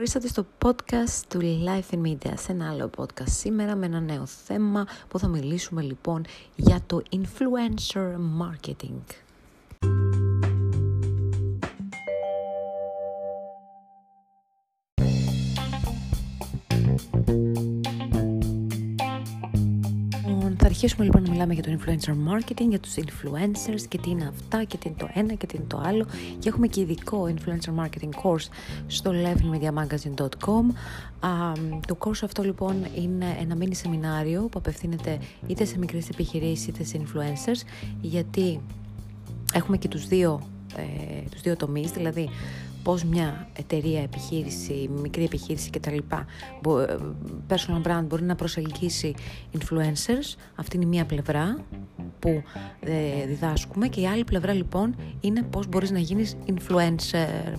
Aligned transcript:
Ορίσατε 0.00 0.28
στο 0.28 0.46
podcast 0.64 1.22
του 1.28 1.40
Life 1.40 1.94
in 1.94 2.02
Media, 2.06 2.32
σε 2.36 2.52
ένα 2.52 2.70
άλλο 2.70 2.90
podcast 2.96 3.28
σήμερα 3.28 3.76
με 3.76 3.86
ένα 3.86 4.00
νέο 4.00 4.26
θέμα 4.26 4.86
που 5.08 5.18
θα 5.18 5.28
μιλήσουμε 5.28 5.82
λοιπόν 5.82 6.24
για 6.56 6.80
το 6.86 7.02
influencer 7.10 8.14
marketing. 8.40 9.29
Αρχίσουμε 20.82 21.04
λοιπόν 21.06 21.22
να 21.22 21.30
μιλάμε 21.30 21.54
για 21.54 21.62
το 21.62 21.70
influencer 21.78 22.10
marketing, 22.10 22.68
για 22.68 22.80
τους 22.80 22.94
influencers 22.94 23.82
και 23.88 23.98
τι 23.98 24.10
είναι 24.10 24.26
αυτά 24.28 24.64
και 24.64 24.76
τι 24.76 24.88
είναι 24.88 24.96
το 24.98 25.08
ένα 25.14 25.34
και 25.34 25.46
τι 25.46 25.56
είναι 25.56 25.66
το 25.68 25.82
άλλο. 25.84 26.06
Και 26.38 26.48
έχουμε 26.48 26.66
και 26.66 26.80
ειδικό 26.80 27.34
influencer 27.34 27.84
marketing 27.84 28.10
course 28.22 28.48
στο 28.86 29.12
levelmediamagazine.com 29.14 30.64
Το 31.86 31.96
course 31.98 32.20
αυτό 32.24 32.42
λοιπόν 32.42 32.86
είναι 32.94 33.36
ένα 33.40 33.56
mini 33.60 33.74
σεμινάριο 33.74 34.40
που 34.40 34.58
απευθύνεται 34.58 35.18
είτε 35.46 35.64
σε 35.64 35.78
μικρές 35.78 36.08
επιχειρήσεις 36.08 36.66
είτε 36.66 36.84
σε 36.84 37.00
influencers 37.04 37.62
γιατί 38.00 38.60
έχουμε 39.52 39.76
και 39.76 39.88
τους 39.88 40.06
δύο, 40.06 40.40
ε, 40.76 40.82
τους 41.30 41.40
δύο 41.40 41.56
τομείς, 41.56 41.90
δηλαδή 41.90 42.28
πώς 42.82 43.04
μια 43.04 43.48
εταιρεία, 43.52 44.02
επιχείρηση, 44.02 44.90
μικρή 45.00 45.24
επιχείρηση 45.24 45.70
κτλ. 45.70 45.96
personal 47.48 47.82
brand 47.86 48.04
μπορεί 48.06 48.22
να 48.22 48.34
προσελκύσει 48.34 49.14
influencers. 49.58 50.36
Αυτή 50.54 50.76
είναι 50.76 50.84
η 50.84 50.88
μία 50.88 51.04
πλευρά 51.04 51.64
που 52.18 52.42
ε, 52.80 53.26
διδάσκουμε 53.26 53.88
και 53.88 54.00
η 54.00 54.06
άλλη 54.06 54.24
πλευρά 54.24 54.52
λοιπόν 54.52 54.94
είναι 55.20 55.42
πώς 55.42 55.66
μπορείς 55.68 55.90
να 55.90 55.98
γίνεις 55.98 56.36
influencer. 56.46 57.56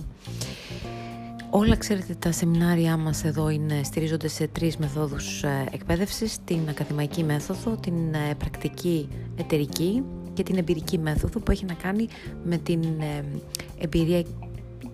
Όλα 1.50 1.76
ξέρετε 1.76 2.14
τα 2.14 2.32
σεμινάρια 2.32 2.96
μας 2.96 3.24
εδώ 3.24 3.48
είναι, 3.48 3.82
στηρίζονται 3.82 4.28
σε 4.28 4.46
τρεις 4.46 4.76
μεθόδους 4.76 5.42
ε, 5.42 5.66
εκπαίδευσης, 5.72 6.38
την 6.44 6.68
ακαδημαϊκή 6.68 7.24
μέθοδο, 7.24 7.76
την 7.76 8.14
ε, 8.14 8.34
πρακτική 8.38 9.08
εταιρική 9.36 10.02
και 10.32 10.42
την 10.42 10.56
εμπειρική 10.56 10.98
μέθοδο 10.98 11.40
που 11.40 11.50
έχει 11.50 11.64
να 11.64 11.74
κάνει 11.74 12.08
με 12.44 12.56
την 12.56 12.84
εμπειρία 13.78 14.22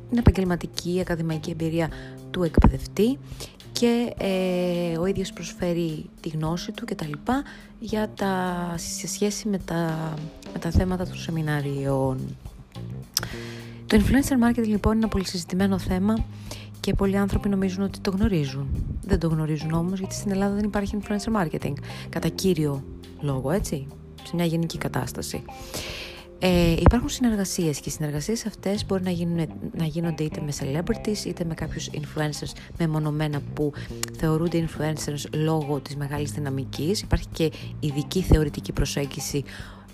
την 0.08 0.18
επαγγελματική 0.18 0.98
ακαδημαϊκή 1.00 1.50
εμπειρία 1.50 1.88
του 2.30 2.42
εκπαιδευτή 2.42 3.18
και 3.72 4.14
ε, 4.18 4.98
ο 4.98 5.06
ίδιος 5.06 5.32
προσφέρει 5.32 6.10
τη 6.20 6.28
γνώση 6.28 6.72
του 6.72 6.84
και 6.84 6.94
τα 6.94 7.06
λοιπά 7.06 7.42
για 7.80 8.10
τα, 8.16 8.74
σε 8.76 9.08
σχέση 9.08 9.48
με 9.48 9.58
τα, 9.58 10.14
με 10.52 10.58
τα 10.58 10.70
θέματα 10.70 11.04
των 11.04 11.16
σεμινάριων. 11.16 12.36
Το 13.86 13.96
influencer 13.96 14.48
marketing 14.48 14.66
λοιπόν 14.66 14.92
είναι 14.92 15.00
ένα 15.00 15.08
πολύ 15.08 15.26
συζητημένο 15.26 15.78
θέμα 15.78 16.24
και 16.80 16.94
πολλοί 16.94 17.16
άνθρωποι 17.16 17.48
νομίζουν 17.48 17.82
ότι 17.82 18.00
το 18.00 18.10
γνωρίζουν. 18.10 18.68
Δεν 19.04 19.18
το 19.18 19.28
γνωρίζουν 19.28 19.72
όμως 19.72 19.98
γιατί 19.98 20.14
στην 20.14 20.30
Ελλάδα 20.30 20.54
δεν 20.54 20.64
υπάρχει 20.64 20.98
influencer 21.00 21.42
marketing 21.42 21.72
κατά 22.08 22.28
κύριο 22.28 22.82
λόγο 23.20 23.50
έτσι, 23.50 23.86
σε 24.22 24.34
μια 24.34 24.44
γενική 24.44 24.78
κατάσταση. 24.78 25.42
Ε, 26.40 26.72
υπάρχουν 26.72 27.08
συνεργασίες 27.08 27.80
και 27.80 27.88
οι 27.88 27.92
συνεργασίες 27.92 28.46
αυτές 28.46 28.86
μπορεί 28.86 29.02
να, 29.02 29.10
γίνουν, 29.10 29.48
να 29.76 29.84
γίνονται 29.84 30.22
είτε 30.22 30.40
με 30.40 30.52
celebrities 30.60 31.24
είτε 31.26 31.44
με 31.44 31.54
κάποιους 31.54 31.90
influencers 31.92 32.52
μεμονωμένα 32.78 33.40
που 33.54 33.72
θεωρούνται 34.18 34.68
influencers 34.68 35.30
λόγω 35.34 35.80
της 35.80 35.96
μεγάλης 35.96 36.30
δυναμικής. 36.30 37.00
Υπάρχει 37.00 37.26
και 37.32 37.50
ειδική 37.80 38.22
θεωρητική 38.22 38.72
προσέγγιση 38.72 39.44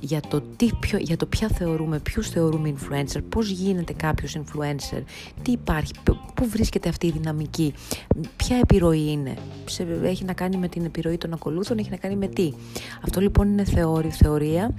για 0.01 0.21
το, 0.29 0.43
τι, 0.57 0.69
ποιο, 0.81 0.99
για 0.99 1.17
το 1.17 1.27
ποια 1.27 1.49
θεωρούμε, 1.49 1.99
ποιους 1.99 2.29
θεωρούμε 2.29 2.75
influencer, 2.75 3.21
πώς 3.29 3.49
γίνεται 3.49 3.93
κάποιος 3.93 4.37
influencer, 4.39 5.03
τι 5.43 5.53
υπάρχει, 5.53 5.93
πού 6.35 6.49
βρίσκεται 6.49 6.89
αυτή 6.89 7.07
η 7.07 7.11
δυναμική, 7.11 7.75
ποια 8.37 8.57
επιρροή 8.57 9.11
είναι, 9.11 9.35
έχει 10.03 10.25
να 10.25 10.33
κάνει 10.33 10.57
με 10.57 10.69
την 10.69 10.85
επιρροή 10.85 11.17
των 11.17 11.33
ακολούθων, 11.33 11.79
έχει 11.79 11.91
να 11.91 11.97
κάνει 11.97 12.17
με 12.17 12.27
τι. 12.27 12.53
Αυτό 13.05 13.21
λοιπόν 13.21 13.49
είναι 13.49 13.65
θεώρη, 13.65 14.11
θεωρία 14.11 14.75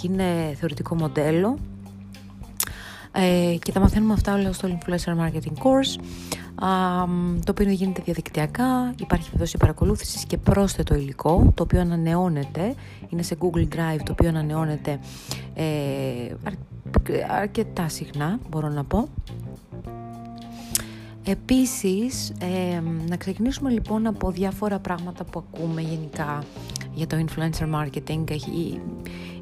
και 0.00 0.06
είναι 0.12 0.54
θεωρητικό 0.58 0.94
μοντέλο 0.94 1.58
ε, 3.12 3.56
και 3.62 3.72
τα 3.72 3.80
μαθαίνουμε 3.80 4.12
αυτά 4.12 4.34
όλα 4.34 4.52
στο 4.52 4.68
Influencer 4.68 5.16
Marketing 5.18 5.62
Course 5.62 6.00
το 7.44 7.50
οποίο 7.50 7.70
γίνεται 7.70 8.02
διαδικτυακά, 8.04 8.94
υπάρχει 9.00 9.28
βεβαίως 9.30 9.52
η 9.52 9.56
παρακολούθηση 9.56 10.26
και 10.26 10.38
πρόσθετο 10.38 10.94
υλικό, 10.94 11.52
το 11.54 11.62
οποίο 11.62 11.80
ανανεώνεται, 11.80 12.74
είναι 13.08 13.22
σε 13.22 13.36
Google 13.40 13.68
Drive, 13.74 14.00
το 14.04 14.12
οποίο 14.12 14.28
ανανεώνεται 14.28 14.98
ε, 15.54 15.64
αρκετά 17.28 17.88
συχνά, 17.88 18.38
μπορώ 18.50 18.68
να 18.68 18.84
πω. 18.84 19.08
Επίσης, 21.24 22.30
ε, 22.30 22.80
να 23.08 23.16
ξεκινήσουμε 23.16 23.70
λοιπόν 23.70 24.06
από 24.06 24.30
διάφορα 24.30 24.78
πράγματα 24.78 25.24
που 25.24 25.44
ακούμε 25.48 25.80
γενικά 25.80 26.44
για 26.94 27.06
το 27.06 27.16
influencer 27.16 27.74
marketing. 27.74 28.30
Έχει, 28.30 28.80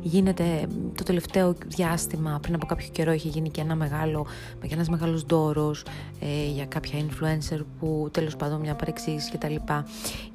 γίνεται 0.03 0.67
το 0.95 1.03
τελευταίο 1.03 1.55
διάστημα, 1.67 2.39
πριν 2.43 2.55
από 2.55 2.67
κάποιο 2.67 2.89
καιρό 2.93 3.13
είχε 3.13 3.29
γίνει 3.29 3.51
και 3.51 3.61
ένα 3.61 3.75
μεγάλο, 3.75 4.27
και 4.61 4.75
ένας 4.75 4.89
μεγάλος 4.89 5.23
δώρος 5.23 5.85
ε, 6.21 6.51
για 6.55 6.67
κάποια 6.67 6.99
influencer 6.99 7.61
που 7.79 8.09
τέλος 8.11 8.37
πάντων 8.37 8.61
μια 8.61 8.75
παρεξήγηση 8.75 9.31
και 9.31 9.39
τα 9.39 9.49
λοιπά. 9.49 9.87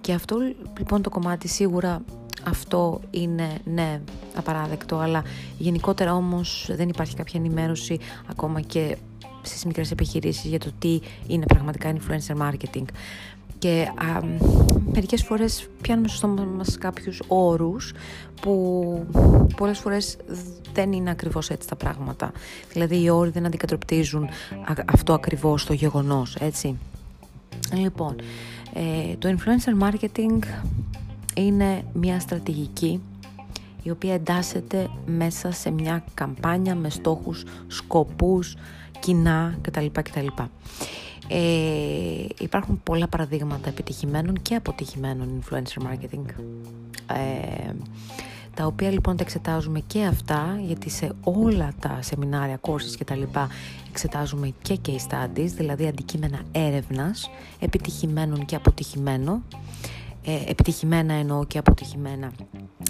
Και 0.02 0.14
αυτό 0.14 0.38
λοιπόν 0.78 1.02
το 1.02 1.10
κομμάτι 1.10 1.48
σίγουρα 1.48 2.02
αυτό 2.44 3.02
είναι 3.10 3.58
ναι 3.64 4.02
απαράδεκτο 4.36 4.98
αλλά 4.98 5.24
γενικότερα 5.58 6.16
όμως 6.16 6.70
δεν 6.76 6.90
υπάρχει 6.90 7.16
κάποια 7.16 7.40
ενημέρωση 7.40 8.00
ακόμα 8.30 8.62
και 8.62 8.98
στις 9.42 9.66
μικρές 9.66 9.92
επιχειρήσεις 9.92 10.46
για 10.46 10.60
το 10.60 10.72
τι 10.80 11.00
είναι 11.28 11.46
πραγματικά 11.46 11.94
influencer 11.96 12.42
marketing 12.42 12.86
και 13.60 13.88
α, 13.96 14.20
μερικές 14.94 15.24
φορές 15.24 15.68
πιάνουμε 15.82 16.08
στο 16.08 16.18
στόμα 16.18 16.44
μας 16.44 16.78
κάποιους 16.78 17.22
όρους 17.28 17.94
που 18.42 19.06
πολλές 19.56 19.80
φορές 19.80 20.18
δεν 20.74 20.92
είναι 20.92 21.10
ακριβώς 21.10 21.50
έτσι 21.50 21.68
τα 21.68 21.76
πράγματα. 21.76 22.32
Δηλαδή 22.72 23.04
οι 23.04 23.10
όροι 23.10 23.30
δεν 23.30 23.46
αντικατροπτίζουν 23.46 24.30
αυτό 24.86 25.14
ακριβώς 25.14 25.66
το 25.66 25.74
γεγονός, 25.74 26.36
έτσι. 26.36 26.78
Λοιπόν, 27.74 28.16
ε, 28.74 29.16
το 29.16 29.36
influencer 29.36 29.84
marketing 29.84 30.40
είναι 31.36 31.84
μια 31.94 32.20
στρατηγική 32.20 33.02
η 33.84 33.90
οποία 33.90 34.14
εντάσσεται 34.14 34.90
μέσα 35.06 35.52
σε 35.52 35.72
μια 35.72 36.04
καμπάνια 36.14 36.76
με 36.76 36.90
στόχους, 36.90 37.44
σκοπούς, 37.68 38.56
κοινά 39.00 39.58
κτλ. 39.62 39.86
κτλ. 39.92 40.28
Ε, 41.28 42.26
υπάρχουν 42.40 42.82
πολλά 42.84 43.08
παραδείγματα 43.08 43.70
επιτυχημένων 43.70 44.42
και 44.42 44.56
αποτυχημένων 44.56 45.42
influencer 45.42 45.84
marketing. 45.84 46.26
Ε, 47.08 47.72
τα 48.56 48.66
οποία 48.66 48.92
λοιπόν 48.92 49.18
τα 49.18 49.24
εξετάζουμε 49.24 49.80
και 49.80 50.04
αυτά 50.04 50.60
γιατί 50.66 50.90
σε 50.90 51.12
όλα 51.24 51.74
τα 51.80 52.00
σεμινάρια, 52.02 52.60
courses 52.62 52.96
και 52.98 53.04
τα 53.04 53.16
λοιπά 53.16 53.50
εξετάζουμε 53.90 54.54
και 54.62 54.80
case 54.86 54.90
studies 54.90 55.50
δηλαδή 55.56 55.88
αντικείμενα 55.88 56.42
έρευνας 56.52 57.30
επιτυχημένων 57.60 58.46
και 58.46 58.56
αποτυχημένων. 58.56 59.44
Ε, 60.26 60.52
επιτυχημένα 60.52 61.14
εννοώ 61.14 61.46
και 61.46 61.58
αποτυχημένα 61.58 62.32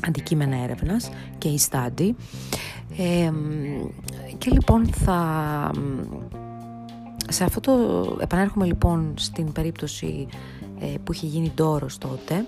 αντικείμενα 0.07 0.63
έρευνας 0.63 1.09
case 1.41 1.69
study. 1.69 2.09
Ε, 2.97 3.31
και 4.37 4.49
λοιπόν 4.51 4.87
θα 4.87 5.71
σε 7.33 7.43
αυτό 7.43 7.59
το 7.59 8.17
επανέρχομαι 8.21 8.65
λοιπόν 8.65 9.13
στην 9.17 9.51
περίπτωση 9.51 10.27
ε, 10.79 10.85
που 11.03 11.13
είχε 11.13 11.25
γίνει 11.25 11.51
ντόρος 11.55 11.97
τότε 11.97 12.45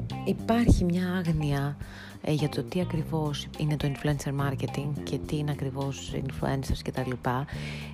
Επειδή 0.00 0.14
λοιπόν 0.14 0.24
υπάρχει 0.24 0.84
μια 0.84 1.08
άγνοια 1.08 1.76
ε, 2.22 2.32
για 2.32 2.48
το 2.48 2.62
τι 2.62 2.80
ακριβώς 2.80 3.46
είναι 3.58 3.76
το 3.76 3.90
influencer 3.92 4.46
marketing 4.46 4.88
και 5.02 5.18
τι 5.18 5.36
είναι 5.36 5.50
ακριβώς 5.50 6.12
influencers 6.14 6.78
και 6.82 6.90
τα 6.92 7.04
λοιπά. 7.06 7.46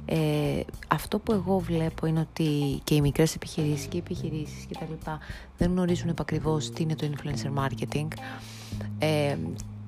Ε, 0.04 0.60
αυτό 0.88 1.18
που 1.18 1.32
εγώ 1.32 1.58
βλέπω 1.58 2.06
είναι 2.06 2.20
ότι 2.20 2.80
και 2.84 2.94
οι 2.94 3.00
μικρές 3.00 3.34
επιχειρήσεις 3.34 3.86
και 3.86 3.96
οι 3.96 4.00
επιχειρήσεις 4.00 4.64
και 4.64 4.74
τα 4.78 4.86
λοιπά 4.90 5.18
δεν 5.58 5.70
γνωρίζουν 5.70 6.08
επακριβώς 6.08 6.70
τι 6.70 6.82
είναι 6.82 6.94
το 6.94 7.08
influencer 7.10 7.64
marketing 7.64 8.08
ε, 8.98 9.36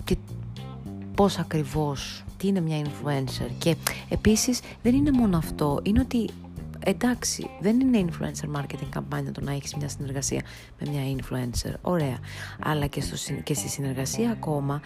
και 0.04 0.16
πώς 1.14 1.38
ακριβώς, 1.38 2.24
τι 2.36 2.46
είναι 2.46 2.60
μια 2.60 2.82
influencer 2.84 3.50
και 3.58 3.76
επίσης 4.08 4.60
δεν 4.82 4.94
είναι 4.94 5.10
μόνο 5.10 5.36
αυτό, 5.36 5.80
είναι 5.82 6.00
ότι 6.00 6.28
εντάξει, 6.88 7.50
δεν 7.60 7.80
είναι 7.80 8.04
influencer 8.06 8.56
marketing 8.56 8.88
καμπάνια 8.90 9.32
το 9.32 9.40
να 9.40 9.52
έχεις 9.52 9.74
μια 9.74 9.88
συνεργασία 9.88 10.42
με 10.80 10.90
μια 10.90 11.16
influencer, 11.16 11.74
ωραία. 11.80 12.18
Αλλά 12.60 12.86
και, 12.86 13.00
στο, 13.00 13.32
και 13.42 13.54
στη 13.54 13.68
συνεργασία 13.68 14.30
ακόμα 14.30 14.80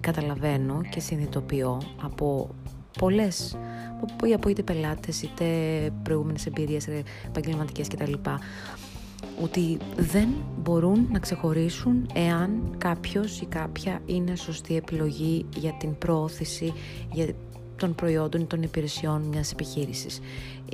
καταλαβαίνω 0.00 0.80
και 0.90 1.00
συνειδητοποιώ 1.00 1.82
από 2.02 2.50
πολλές, 2.98 3.56
από, 4.02 4.34
από 4.34 4.48
είτε 4.48 4.62
πελάτες 4.62 5.22
είτε 5.22 5.44
προηγούμενες 6.02 6.46
εμπειρίες 6.46 6.88
επαγγελματικές 7.26 7.88
κτλ 7.88 8.12
ότι 9.42 9.78
δεν 9.96 10.28
μπορούν 10.62 11.08
να 11.12 11.18
ξεχωρίσουν 11.18 12.10
εάν 12.14 12.74
κάποιος 12.78 13.40
ή 13.40 13.46
κάποια 13.46 14.00
είναι 14.06 14.36
σωστή 14.36 14.76
επιλογή 14.76 15.46
για 15.56 15.72
την 15.78 15.98
προώθηση 15.98 16.72
για 17.12 17.26
των 17.78 17.94
προϊόντων 17.94 18.40
ή 18.40 18.44
των 18.44 18.62
υπηρεσιών 18.62 19.22
μιας 19.22 19.52
επιχείρησης. 19.52 20.20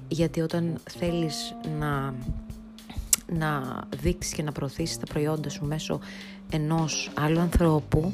Γιατί 0.08 0.40
όταν 0.40 0.80
θέλεις 0.98 1.54
να, 1.78 2.14
να 3.32 3.80
δείξεις 4.02 4.32
και 4.32 4.42
να 4.42 4.52
προωθήσεις 4.52 4.98
τα 4.98 5.06
προϊόντα 5.06 5.48
σου 5.48 5.64
μέσω 5.64 6.00
ενός 6.50 7.10
άλλου 7.14 7.40
ανθρώπου, 7.40 8.12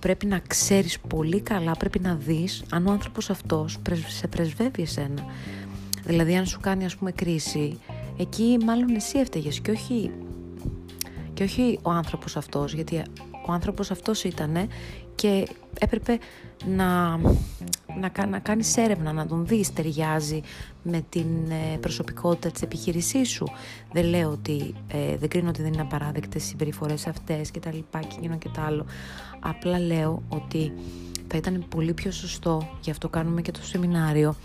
πρέπει 0.00 0.26
να 0.26 0.38
ξέρεις 0.38 1.00
πολύ 1.00 1.40
καλά, 1.40 1.72
πρέπει 1.72 1.98
να 1.98 2.14
δεις 2.14 2.62
αν 2.70 2.86
ο 2.86 2.90
άνθρωπος 2.90 3.30
αυτός 3.30 3.78
σε 4.06 4.26
πρεσβεύει 4.26 4.82
εσένα. 4.82 5.24
Δηλαδή 6.04 6.36
αν 6.36 6.46
σου 6.46 6.60
κάνει 6.60 6.84
ας 6.84 6.96
πούμε 6.96 7.12
κρίση, 7.12 7.78
εκεί 8.18 8.58
μάλλον 8.64 8.94
εσύ 8.94 9.18
έφταιγες 9.18 9.60
και 9.60 9.70
όχι, 9.70 10.10
και 11.34 11.42
όχι 11.42 11.78
ο 11.82 11.90
άνθρωπος 11.90 12.36
αυτός, 12.36 12.74
γιατί 12.74 13.02
ο 13.46 13.52
άνθρωπος 13.52 13.90
αυτός 13.90 14.24
ήτανε 14.24 14.66
και 15.14 15.46
έπρεπε 15.80 16.18
να, 16.66 17.16
να, 18.00 18.26
να 18.26 18.38
κάνεις 18.38 18.76
έρευνα, 18.76 19.12
να 19.12 19.26
τον 19.26 19.46
δεις 19.46 19.72
ταιριάζει 19.72 20.40
με 20.82 21.04
την 21.08 21.26
ε, 21.50 21.76
προσωπικότητα 21.80 22.50
της 22.50 22.62
επιχείρησής 22.62 23.30
σου. 23.30 23.46
Δεν 23.92 24.04
λέω 24.04 24.30
ότι, 24.30 24.74
ε, 24.88 25.16
δεν 25.16 25.28
κρίνω 25.28 25.48
ότι 25.48 25.62
δεν 25.62 25.72
είναι 25.72 25.82
απαράδεκτες 25.82 26.44
οι 26.44 26.46
συμπεριφορές 26.46 27.06
αυτές 27.06 27.50
και 27.50 27.60
τα 27.60 27.72
λοιπά 27.72 28.00
και 28.00 28.14
εκείνο 28.18 28.38
και 28.38 28.48
τα 28.48 28.62
άλλο. 28.62 28.86
Απλά 29.40 29.78
λέω 29.78 30.22
ότι 30.28 30.72
θα 31.30 31.36
ήταν 31.36 31.64
πολύ 31.68 31.94
πιο 31.94 32.10
σωστό, 32.10 32.68
γι' 32.80 32.90
αυτό 32.90 33.08
κάνουμε 33.08 33.42
και 33.42 33.50
το 33.50 33.62
σεμινάριο, 33.62 34.36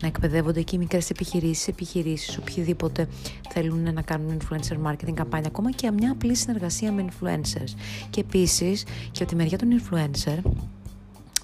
να 0.00 0.08
εκπαιδεύονται 0.08 0.60
εκεί 0.60 0.78
μικρές 0.78 1.10
επιχειρήσεις, 1.10 1.68
επιχειρήσεις, 1.68 2.38
οποιοδήποτε 2.38 3.08
θέλουν 3.48 3.92
να 3.92 4.02
κάνουν 4.02 4.38
influencer 4.38 4.90
marketing 4.90 5.14
καμπάνια, 5.14 5.48
ακόμα 5.48 5.70
και 5.70 5.90
μια 5.90 6.10
απλή 6.12 6.34
συνεργασία 6.34 6.92
με 6.92 7.04
influencers. 7.08 7.74
Και 8.10 8.20
επίσης, 8.20 8.84
και 9.10 9.22
από 9.22 9.26
τη 9.26 9.36
μεριά 9.36 9.58
των 9.58 9.68
influencer, 9.80 10.38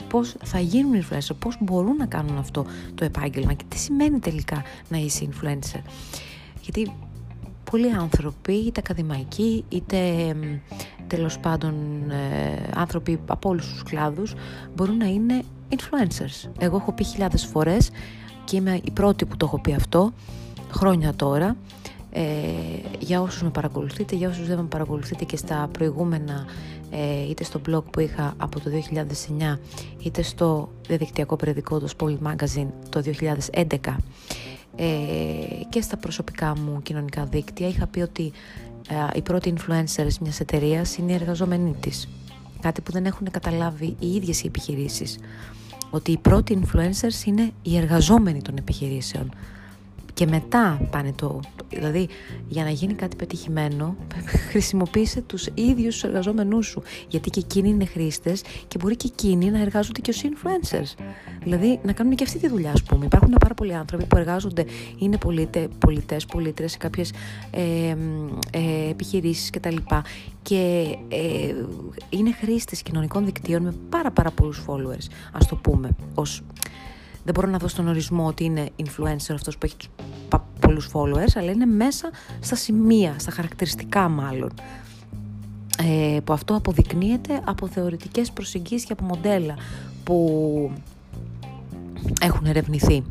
πώς 0.08 0.36
θα 0.44 0.58
γίνουν 0.60 1.02
influencer, 1.02 1.36
πώς 1.38 1.56
μπορούν 1.60 1.96
να 1.96 2.06
κάνουν 2.06 2.38
αυτό 2.38 2.66
το 2.94 3.04
επάγγελμα 3.04 3.52
και 3.52 3.64
τι 3.68 3.78
σημαίνει 3.78 4.18
τελικά 4.18 4.62
να 4.88 4.98
είσαι 4.98 5.28
influencer. 5.30 5.80
Γιατί 6.62 6.92
πολλοί 7.70 7.92
άνθρωποι, 7.92 8.52
είτε 8.52 8.80
ακαδημαϊκοί, 8.84 9.64
είτε 9.68 10.34
τέλος 11.08 11.38
πάντων 11.38 11.74
ε, 12.10 12.70
άνθρωποι 12.74 13.20
από 13.26 13.48
όλους 13.48 13.68
τους 13.68 13.82
κλάδους, 13.82 14.34
μπορούν 14.74 14.96
να 14.96 15.06
είναι 15.06 15.42
influencers. 15.68 16.50
Εγώ 16.58 16.76
έχω 16.76 16.92
πει 16.92 17.04
χιλιάδες 17.04 17.44
φορές 17.44 17.90
και 18.44 18.56
είμαι 18.56 18.80
η 18.84 18.90
πρώτη 18.90 19.24
που 19.24 19.36
το 19.36 19.46
έχω 19.46 19.60
πει 19.60 19.74
αυτό, 19.74 20.12
χρόνια 20.72 21.14
τώρα, 21.14 21.56
ε, 22.12 22.22
για 22.98 23.20
όσους 23.20 23.42
με 23.42 23.50
παρακολουθείτε, 23.50 24.16
για 24.16 24.28
όσους 24.28 24.46
δεν 24.46 24.56
με 24.56 24.64
παρακολουθείτε 24.68 25.24
και 25.24 25.36
στα 25.36 25.68
προηγούμενα 25.72 26.44
ε, 26.90 27.28
είτε 27.28 27.44
στο 27.44 27.60
blog 27.68 27.84
που 27.90 28.00
είχα 28.00 28.34
από 28.36 28.60
το 28.60 28.70
2009 29.54 29.58
είτε 29.98 30.22
στο 30.22 30.68
διαδικτυακό 30.86 31.36
περιοδικό 31.36 31.78
το 31.78 31.88
Spoil 31.96 32.16
Magazine 32.26 32.68
το 32.88 33.02
2011 33.52 33.64
ε, 34.76 34.84
και 35.68 35.80
στα 35.80 35.96
προσωπικά 35.96 36.56
μου 36.56 36.82
κοινωνικά 36.82 37.24
δίκτυα 37.24 37.68
είχα 37.68 37.86
πει 37.86 38.00
ότι 38.00 38.22
ε, 38.24 38.77
οι 39.14 39.22
πρώτοι 39.22 39.54
influencers 39.56 40.14
μιας 40.20 40.40
εταιρείας 40.40 40.96
είναι 40.96 41.12
οι 41.12 41.14
εργαζόμενοι 41.14 41.76
της. 41.80 42.08
Κάτι 42.60 42.80
που 42.80 42.92
δεν 42.92 43.06
έχουν 43.06 43.30
καταλάβει 43.30 43.96
οι 43.98 44.14
ίδιες 44.14 44.42
οι 44.42 44.46
επιχειρήσεις. 44.46 45.18
Ότι 45.90 46.12
οι 46.12 46.18
πρώτοι 46.18 46.60
influencers 46.62 47.26
είναι 47.26 47.50
οι 47.62 47.76
εργαζόμενοι 47.76 48.42
των 48.42 48.56
επιχειρήσεων 48.56 49.30
και 50.18 50.26
μετά 50.26 50.88
πάνε 50.90 51.12
το... 51.12 51.40
Δηλαδή, 51.68 52.08
για 52.48 52.64
να 52.64 52.70
γίνει 52.70 52.94
κάτι 52.94 53.16
πετυχημένο, 53.16 53.96
χρησιμοποίησε 54.50 55.20
τους 55.20 55.48
ίδιους 55.54 55.94
τους 55.94 56.04
εργαζόμενούς 56.04 56.66
σου. 56.66 56.82
Γιατί 57.08 57.30
και 57.30 57.40
εκείνοι 57.40 57.68
είναι 57.68 57.84
χρήστες 57.84 58.42
και 58.68 58.78
μπορεί 58.78 58.96
και 58.96 59.08
εκείνοι 59.12 59.50
να 59.50 59.60
εργάζονται 59.60 60.00
και 60.00 60.10
ως 60.10 60.22
influencers. 60.24 61.04
Δηλαδή, 61.42 61.80
να 61.82 61.92
κάνουν 61.92 62.14
και 62.14 62.24
αυτή 62.24 62.38
τη 62.38 62.48
δουλειά, 62.48 62.70
ας 62.70 62.82
πούμε. 62.82 63.04
Υπάρχουν 63.04 63.34
πάρα 63.40 63.54
πολλοί 63.54 63.74
άνθρωποι 63.74 64.04
που 64.04 64.16
εργάζονται, 64.16 64.64
είναι 64.98 65.18
πολίτε, 65.18 65.68
πολιτές, 65.78 66.26
πολίτρες 66.26 66.70
σε 66.70 66.76
κάποιες 66.76 67.12
ε, 67.50 67.96
ε, 68.50 68.90
επιχειρήσεις 68.90 69.50
κτλ. 69.50 69.76
Και 70.42 70.96
ε, 71.08 71.54
είναι 72.08 72.32
χρήστες 72.32 72.82
κοινωνικών 72.82 73.24
δικτύων 73.24 73.62
με 73.62 73.74
πάρα 73.88 74.10
πάρα 74.10 74.30
πολλούς 74.30 74.62
followers, 74.66 75.06
ας 75.32 75.46
το 75.46 75.56
πούμε, 75.56 75.90
ως 76.14 76.42
δεν 77.28 77.36
μπορώ 77.36 77.52
να 77.52 77.58
δώσω 77.58 77.76
τον 77.76 77.88
ορισμό 77.88 78.26
ότι 78.26 78.44
είναι 78.44 78.68
influencer 78.76 79.32
αυτός 79.34 79.58
που 79.58 79.66
έχει 79.66 79.76
τους 79.76 79.88
πολλούς 80.60 80.90
followers, 80.92 81.32
αλλά 81.34 81.50
είναι 81.50 81.66
μέσα 81.66 82.10
στα 82.40 82.54
σημεία, 82.54 83.14
στα 83.18 83.30
χαρακτηριστικά 83.30 84.08
μάλλον. 84.08 84.52
Ε, 85.82 86.20
που 86.24 86.32
αυτό 86.32 86.54
αποδεικνύεται 86.54 87.40
από 87.44 87.66
θεωρητικές 87.66 88.30
προσεγγίσεις 88.30 88.86
και 88.86 88.92
από 88.92 89.04
μοντέλα 89.04 89.54
που 90.04 90.70
έχουν 92.20 92.46
ερευνηθεί 92.46 93.04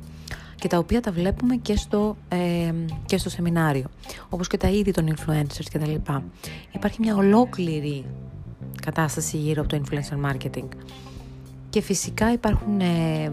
και 0.55 0.67
τα 0.67 0.77
οποία 0.77 1.01
τα 1.01 1.11
βλέπουμε 1.11 1.55
και 1.55 1.75
στο, 1.75 2.17
ε, 2.29 2.73
και 3.05 3.17
στο 3.17 3.29
σεμινάριο 3.29 3.85
όπως 4.29 4.47
και 4.47 4.57
τα 4.57 4.69
είδη 4.69 4.91
των 4.91 5.15
influencers 5.15 5.65
και 5.71 5.79
τα 5.79 5.87
λοιπά. 5.87 6.23
Υπάρχει 6.71 6.97
μια 7.01 7.15
ολόκληρη 7.15 8.05
κατάσταση 8.81 9.37
γύρω 9.37 9.61
από 9.61 9.69
το 9.69 9.81
influencer 9.83 10.31
marketing 10.31 10.67
και 11.69 11.81
φυσικά 11.81 12.31
υπάρχουν 12.31 12.79
ε, 12.79 13.31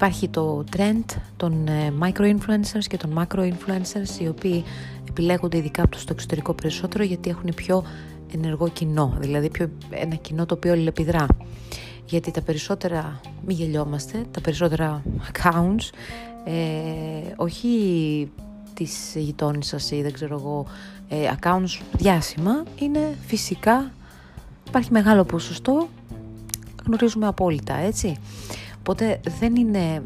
Υπάρχει 0.00 0.28
το 0.28 0.64
trend 0.76 1.04
των 1.36 1.68
ε, 1.68 1.92
micro-influencers 2.00 2.84
και 2.88 2.96
των 2.96 3.18
macro-influencers 3.18 4.20
οι 4.20 4.28
οποίοι 4.28 4.64
επιλέγονται 5.08 5.56
ειδικά 5.56 5.82
από 5.82 5.90
το 5.90 5.98
στο 5.98 6.12
εξωτερικό 6.12 6.52
περισσότερο 6.52 7.04
γιατί 7.04 7.30
έχουν 7.30 7.54
πιο 7.54 7.84
ενεργό 8.32 8.68
κοινό, 8.68 9.16
δηλαδή 9.18 9.50
πιο, 9.50 9.70
ένα 9.90 10.14
κοινό 10.14 10.46
το 10.46 10.54
οποίο 10.54 10.72
αλληλεπιδρά. 10.72 11.26
Γιατί 12.04 12.30
τα 12.30 12.40
περισσότερα, 12.42 13.20
μη 13.46 13.54
γελιόμαστε, 13.54 14.24
τα 14.30 14.40
περισσότερα 14.40 15.02
accounts, 15.32 15.90
ε, 16.44 16.52
όχι 17.36 17.68
της 18.74 19.12
γειτόνισσας 19.14 19.90
ή 19.90 20.02
δεν 20.02 20.12
ξέρω 20.12 20.34
εγώ, 20.34 20.66
ε, 21.08 21.30
accounts 21.40 21.80
διάσημα, 21.92 22.62
είναι 22.78 23.16
φυσικά, 23.26 23.92
υπάρχει 24.68 24.92
μεγάλο 24.92 25.24
ποσοστό, 25.24 25.88
γνωρίζουμε 26.86 27.26
απόλυτα, 27.26 27.74
έτσι. 27.76 28.16
Οπότε 28.88 29.20
δεν 29.38 29.56
είναι 29.56 30.02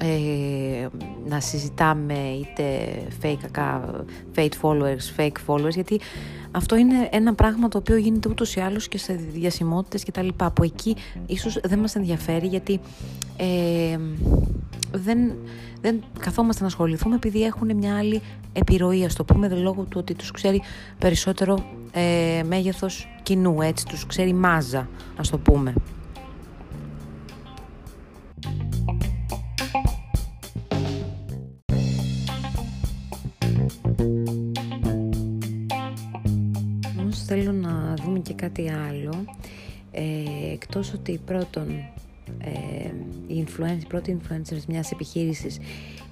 ε, 0.00 0.86
να 1.28 1.40
συζητάμε 1.40 2.14
είτε 2.14 2.64
fake, 3.22 3.60
fake 4.34 4.52
followers, 4.62 5.16
fake 5.16 5.36
followers, 5.46 5.70
γιατί 5.70 6.00
αυτό 6.50 6.76
είναι 6.76 7.08
ένα 7.12 7.34
πράγμα 7.34 7.68
το 7.68 7.78
οποίο 7.78 7.96
γίνεται 7.96 8.28
ούτως 8.28 8.54
ή 8.54 8.60
άλλως 8.60 8.88
και 8.88 8.98
σε 8.98 9.12
διασημότητες 9.12 10.02
και 10.02 10.10
τα 10.10 10.22
λοιπά, 10.22 10.50
που 10.50 10.62
εκεί 10.62 10.96
ίσως 11.26 11.60
δεν 11.64 11.78
μας 11.78 11.94
ενδιαφέρει 11.94 12.46
γιατί 12.46 12.80
ε, 13.36 13.98
δεν, 14.92 15.32
δεν 15.80 16.02
καθόμαστε 16.20 16.60
να 16.60 16.68
ασχοληθούμε 16.68 17.14
επειδή 17.14 17.42
έχουν 17.42 17.76
μια 17.76 17.96
άλλη 17.96 18.22
επιρροή, 18.52 19.04
ας 19.04 19.14
το 19.14 19.24
πούμε, 19.24 19.48
λόγω 19.48 19.82
του 19.82 19.96
ότι 20.00 20.14
τους 20.14 20.30
ξέρει 20.30 20.62
περισσότερο 20.98 21.64
ε, 21.92 22.42
μέγεθος 22.42 23.08
κοινού, 23.22 23.60
έτσι, 23.60 23.86
τους 23.86 24.06
ξέρει 24.06 24.32
μάζα, 24.32 24.88
ας 25.16 25.30
το 25.30 25.38
πούμε. 25.38 25.74
Κάτι 38.36 38.70
άλλο. 38.70 39.24
Ε, 39.90 40.52
εκτός 40.52 40.92
ότι 40.92 41.20
πρώτον 41.24 41.68
ε, 42.38 42.90
οι, 43.26 43.46
influencers, 43.46 43.82
οι 43.82 43.86
πρώτοι 43.86 44.16
influencers 44.20 44.64
μιας 44.68 44.90
επιχείρησης 44.90 45.58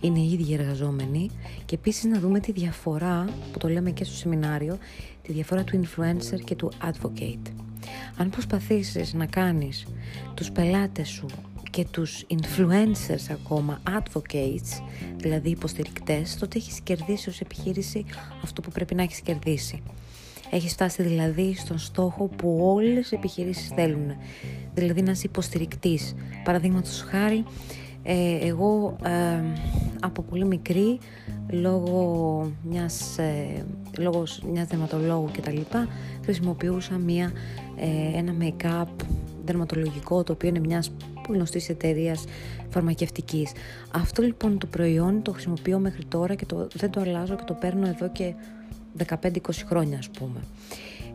είναι 0.01 0.19
οι 0.19 0.33
ίδιοι 0.33 0.55
εργαζόμενοι 0.55 1.31
και 1.65 1.75
επίσης 1.75 2.05
να 2.05 2.19
δούμε 2.19 2.41
τη 2.41 2.53
διαφορά 2.53 3.25
που 3.53 3.59
το 3.59 3.69
λέμε 3.69 3.91
και 3.91 4.05
στο 4.05 4.15
σεμινάριο 4.15 4.79
τη 5.23 5.33
διαφορά 5.33 5.65
του 5.65 5.81
influencer 5.83 6.41
και 6.45 6.55
του 6.55 6.73
advocate 6.83 7.53
αν 8.17 8.31
προσπαθήσεις 8.31 9.15
να 9.15 9.27
κάνεις 9.27 9.87
τους 10.35 10.51
πελάτες 10.51 11.09
σου 11.09 11.27
και 11.71 11.87
τους 11.91 12.27
influencers 12.29 13.31
ακόμα 13.31 13.83
advocates 13.89 14.83
δηλαδή 15.17 15.51
υποστηρικτές 15.51 16.37
τότε 16.37 16.59
έχεις 16.59 16.81
κερδίσει 16.81 17.29
ως 17.29 17.41
επιχείρηση 17.41 18.05
αυτό 18.43 18.61
που 18.61 18.71
πρέπει 18.71 18.95
να 18.95 19.03
έχεις 19.03 19.21
κερδίσει 19.21 19.83
έχει 20.51 20.69
φτάσει 20.69 21.03
δηλαδή 21.03 21.55
στον 21.55 21.79
στόχο 21.79 22.27
που 22.27 22.59
όλες 22.63 23.11
οι 23.11 23.15
επιχειρήσεις 23.15 23.69
θέλουν. 23.69 24.17
Δηλαδή 24.75 25.03
να 25.03 25.11
είσαι 25.11 25.27
υποστηρικτής. 25.27 26.15
Παραδείγματος 26.45 27.03
χάρη, 27.03 27.45
ε, 28.03 28.47
εγώ 28.47 28.97
ε, 29.05 29.43
από 30.01 30.23
πολύ 30.23 30.45
μικρή, 30.45 30.99
λόγω 31.51 32.53
μιας, 32.63 33.19
ε, 33.19 33.65
λόγω 33.99 34.23
μιας 34.53 34.67
δερματολόγου 34.67 35.29
και 35.33 35.41
τα 35.41 35.53
λοιπά, 35.53 35.89
χρησιμοποιούσα 36.25 36.99
μια, 36.99 37.33
ε, 37.77 38.19
ένα 38.19 38.35
make-up 38.41 39.07
δερματολογικό, 39.45 40.23
το 40.23 40.33
οποίο 40.33 40.49
είναι 40.49 40.59
μιας 40.59 40.93
γνωστής 41.29 41.69
εταιρείας 41.69 42.25
φαρμακευτικής. 42.69 43.53
Αυτό 43.91 44.23
λοιπόν 44.23 44.59
το 44.59 44.67
προϊόν 44.67 45.23
το 45.23 45.33
χρησιμοποιώ 45.33 45.79
μέχρι 45.79 46.05
τώρα 46.05 46.35
και 46.35 46.47
το, 46.47 46.69
δεν 46.75 46.91
το 46.91 47.01
αλλάζω 47.01 47.37
και 47.37 47.45
το 47.47 47.55
παίρνω 47.55 47.87
εδώ 47.87 48.09
και 48.09 48.35
15-20 48.99 49.39
χρόνια 49.67 49.99
ας 49.99 50.09
πούμε. 50.09 50.41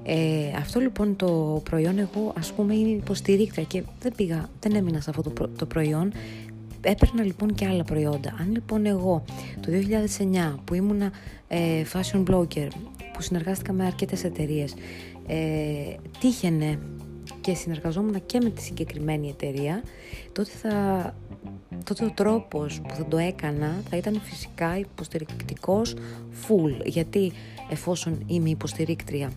Ε, 0.04 0.52
αυτό 0.58 0.80
λοιπόν 0.80 1.16
το 1.16 1.62
προϊόν 1.64 1.98
εγώ 2.00 2.34
ας 2.38 2.52
πούμε 2.52 2.76
είμαι 2.76 2.90
υποστηρίκτρια 2.90 3.64
και 3.64 3.84
δεν 4.02 4.14
πήγα, 4.16 4.50
δεν 4.60 4.76
έμεινα 4.76 5.02
σε 5.02 5.10
αυτό 5.10 5.30
το, 5.30 5.48
το 5.48 5.66
προϊόν 5.66 6.12
έπαιρνα 6.82 7.24
λοιπόν 7.24 7.54
και 7.54 7.66
άλλα 7.66 7.84
προϊόντα. 7.84 8.36
Αν 8.40 8.52
λοιπόν 8.52 8.86
εγώ 8.86 9.24
το 9.62 9.72
2009 10.52 10.56
που 10.66 10.74
ήμουνα 10.74 11.12
ε, 11.48 11.84
fashion 11.94 12.24
blogger 12.26 12.68
που 13.14 13.22
συνεργάστηκα 13.22 13.74
με 13.74 13.86
αρκετές 13.86 14.24
εταιρείες, 14.24 14.74
ε, 15.28 15.96
τύχαινε 16.20 16.80
και 17.42 17.54
συνεργαζόμουν 17.54 18.26
και 18.26 18.40
με 18.44 18.50
τη 18.50 18.62
συγκεκριμένη 18.62 19.30
εταιρεία 19.30 19.84
τότε 20.32 20.50
θα 20.62 21.16
τότε 21.84 22.06
ο 22.06 22.12
τρόπος 22.12 22.82
που 22.82 22.96
θα 22.96 23.06
το 23.06 23.18
έκανα 23.18 23.82
θα 23.90 23.98
ήταν 23.98 24.22
φυσικά 24.24 24.78
υποστηρικτικός 24.78 25.94
full 26.48 26.86
γιατί 26.86 27.32
εφόσον 27.70 28.24
είμαι 28.28 28.50
υποστηρίκτρια 28.50 29.32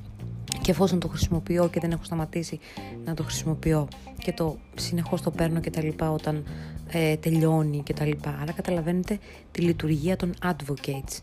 και 0.60 0.70
εφόσον 0.70 1.00
το 1.00 1.08
χρησιμοποιώ 1.08 1.68
και 1.68 1.80
δεν 1.80 1.90
έχω 1.90 2.04
σταματήσει 2.04 2.58
να 3.04 3.14
το 3.14 3.22
χρησιμοποιώ 3.22 3.88
και 4.18 4.32
το 4.32 4.56
συνεχώς 4.74 5.22
το 5.22 5.30
παίρνω 5.30 5.60
και 5.60 5.70
τα 5.70 5.82
λοιπά 5.82 6.10
όταν 6.10 6.44
ε, 6.88 7.16
τελειώνει 7.16 7.82
και 7.82 7.92
τα 7.92 8.04
λοιπά. 8.04 8.38
Άρα 8.42 8.52
καταλαβαίνετε 8.52 9.18
τη 9.50 9.60
λειτουργία 9.60 10.16
των 10.16 10.34
advocates. 10.42 11.18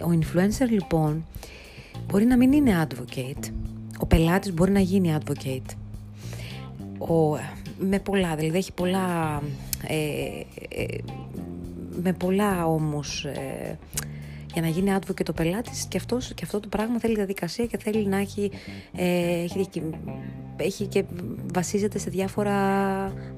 Ο 0.00 0.10
influencer 0.10 0.68
λοιπόν 0.70 1.24
μπορεί 2.06 2.24
να 2.24 2.36
μην 2.36 2.52
είναι 2.52 2.86
advocate. 2.88 3.50
Ο 3.98 4.06
πελάτης 4.06 4.52
μπορεί 4.52 4.72
να 4.72 4.80
γίνει 4.80 5.16
advocate. 5.20 5.74
Ο, 6.98 7.36
με 7.78 7.98
πολλά, 7.98 8.36
δηλαδή 8.36 8.56
έχει 8.56 8.72
πολλά... 8.72 9.42
Ε, 9.86 9.96
ε, 10.68 10.98
με 12.02 12.12
πολλά 12.12 12.66
όμως 12.66 13.24
ε, 13.24 13.78
για 14.52 14.64
να 14.64 14.70
γίνει 14.70 14.94
άτομο 14.94 15.14
και 15.14 15.22
το 15.22 15.32
πελάτης 15.32 15.86
και, 15.88 15.96
αυτός, 15.96 16.32
και 16.34 16.44
αυτό 16.44 16.60
το 16.60 16.68
πράγμα 16.68 16.98
θέλει 16.98 17.14
διαδικασία 17.14 17.66
και 17.66 17.78
θέλει 17.78 18.06
να 18.06 18.16
έχει, 18.16 18.50
ε, 18.96 19.42
έχει, 19.42 19.92
έχει 20.56 20.86
και 20.86 21.04
βασίζεται 21.52 21.98
σε 21.98 22.10
διάφορα 22.10 22.52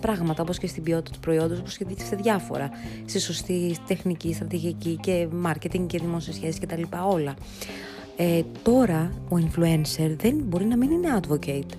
πράγματα 0.01 0.43
όπως 0.43 0.59
και 0.59 0.67
στην 0.67 0.83
ποιότητα 0.83 1.11
του 1.11 1.21
προϊόντος, 1.21 1.59
όπως 1.59 1.77
και 1.77 1.85
σε 2.09 2.17
διάφορα, 2.17 2.71
στη 3.05 3.21
σωστή 3.21 3.77
τεχνική, 3.87 4.33
στρατηγική 4.35 4.99
και 5.03 5.29
marketing 5.47 5.87
και 5.87 5.99
δημόσιες 5.99 6.37
σχέσεις 6.37 6.59
και 6.59 6.67
τα 6.67 6.77
λοιπά 6.77 7.05
όλα. 7.05 7.35
Ε, 8.17 8.43
τώρα 8.63 9.13
ο 9.29 9.37
influencer 9.37 10.15
δεν 10.17 10.41
μπορεί 10.45 10.65
να 10.65 10.77
μην 10.77 10.91
είναι 10.91 11.21
advocate. 11.21 11.77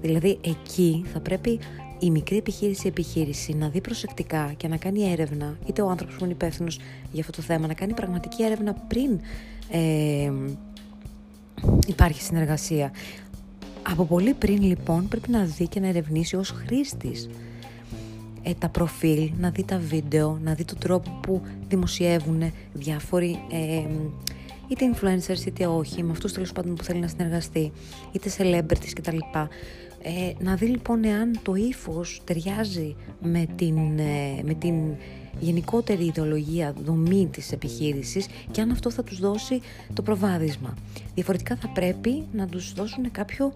Δηλαδή 0.00 0.38
εκεί 0.40 1.04
θα 1.12 1.20
πρέπει 1.20 1.58
η 2.02 2.10
μικρή 2.10 2.36
επιχείρηση 2.36 2.86
επιχείρηση 2.86 3.52
να 3.54 3.68
δει 3.68 3.80
προσεκτικά 3.80 4.52
και 4.56 4.68
να 4.68 4.76
κάνει 4.76 5.12
έρευνα, 5.12 5.56
είτε 5.66 5.82
ο 5.82 5.88
άνθρωπος 5.88 6.16
που 6.16 6.24
είναι 6.24 6.32
υπεύθυνος 6.32 6.78
για 7.12 7.20
αυτό 7.20 7.32
το 7.32 7.42
θέμα, 7.42 7.66
να 7.66 7.74
κάνει 7.74 7.94
πραγματική 7.94 8.42
έρευνα 8.42 8.72
πριν 8.72 9.20
ε, 9.70 10.32
υπάρχει 11.86 12.22
συνεργασία. 12.22 12.92
Από 13.82 14.04
πολύ 14.04 14.34
πριν 14.34 14.62
λοιπόν 14.62 15.08
πρέπει 15.08 15.30
να 15.30 15.44
δει 15.44 15.68
και 15.68 15.80
να 15.80 15.88
ερευνήσει 15.88 16.36
ως 16.36 16.50
χρήστης 16.50 17.28
ε, 18.42 18.54
τα 18.54 18.68
προφίλ, 18.68 19.30
να 19.38 19.50
δει 19.50 19.64
τα 19.64 19.78
βίντεο, 19.78 20.38
να 20.42 20.54
δει 20.54 20.64
τον 20.64 20.78
τρόπο 20.78 21.18
που 21.22 21.42
δημοσιεύουν 21.68 22.52
διάφοροι 22.72 23.38
ε, 23.50 23.82
είτε 24.68 24.90
influencers 24.94 25.46
είτε 25.46 25.66
όχι, 25.66 26.02
με 26.02 26.10
αυτούς 26.10 26.32
τέλος 26.32 26.52
πάντων 26.52 26.74
που 26.74 26.84
θέλει 26.84 27.00
να 27.00 27.08
συνεργαστεί, 27.08 27.72
είτε 28.12 28.30
celebrities 28.38 28.92
κτλ. 28.94 29.18
Ε, 30.02 30.32
να 30.38 30.54
δει 30.54 30.66
λοιπόν 30.66 31.04
εάν 31.04 31.38
το 31.42 31.54
ύφος 31.54 32.20
ταιριάζει 32.24 32.96
με 33.22 33.46
την, 33.56 33.98
ε, 33.98 34.42
με 34.42 34.54
την 34.54 34.74
γενικότερη 35.40 36.04
ιδεολογία 36.04 36.74
δομή 36.84 37.28
της 37.32 37.52
επιχείρησης 37.52 38.26
και 38.50 38.60
αν 38.60 38.70
αυτό 38.70 38.90
θα 38.90 39.04
τους 39.04 39.18
δώσει 39.20 39.60
το 39.94 40.02
προβάδισμα. 40.02 40.76
Διαφορετικά 41.14 41.56
θα 41.56 41.68
πρέπει 41.68 42.24
να 42.32 42.46
τους 42.46 42.72
δώσουν 42.72 43.10
κάποιο 43.10 43.52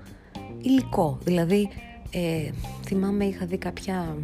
υλικό. 0.62 1.18
Δηλαδή, 1.24 1.68
ε, 2.10 2.50
θυμάμαι 2.86 3.24
είχα 3.24 3.46
δει 3.46 3.56
κάποια 3.56 4.16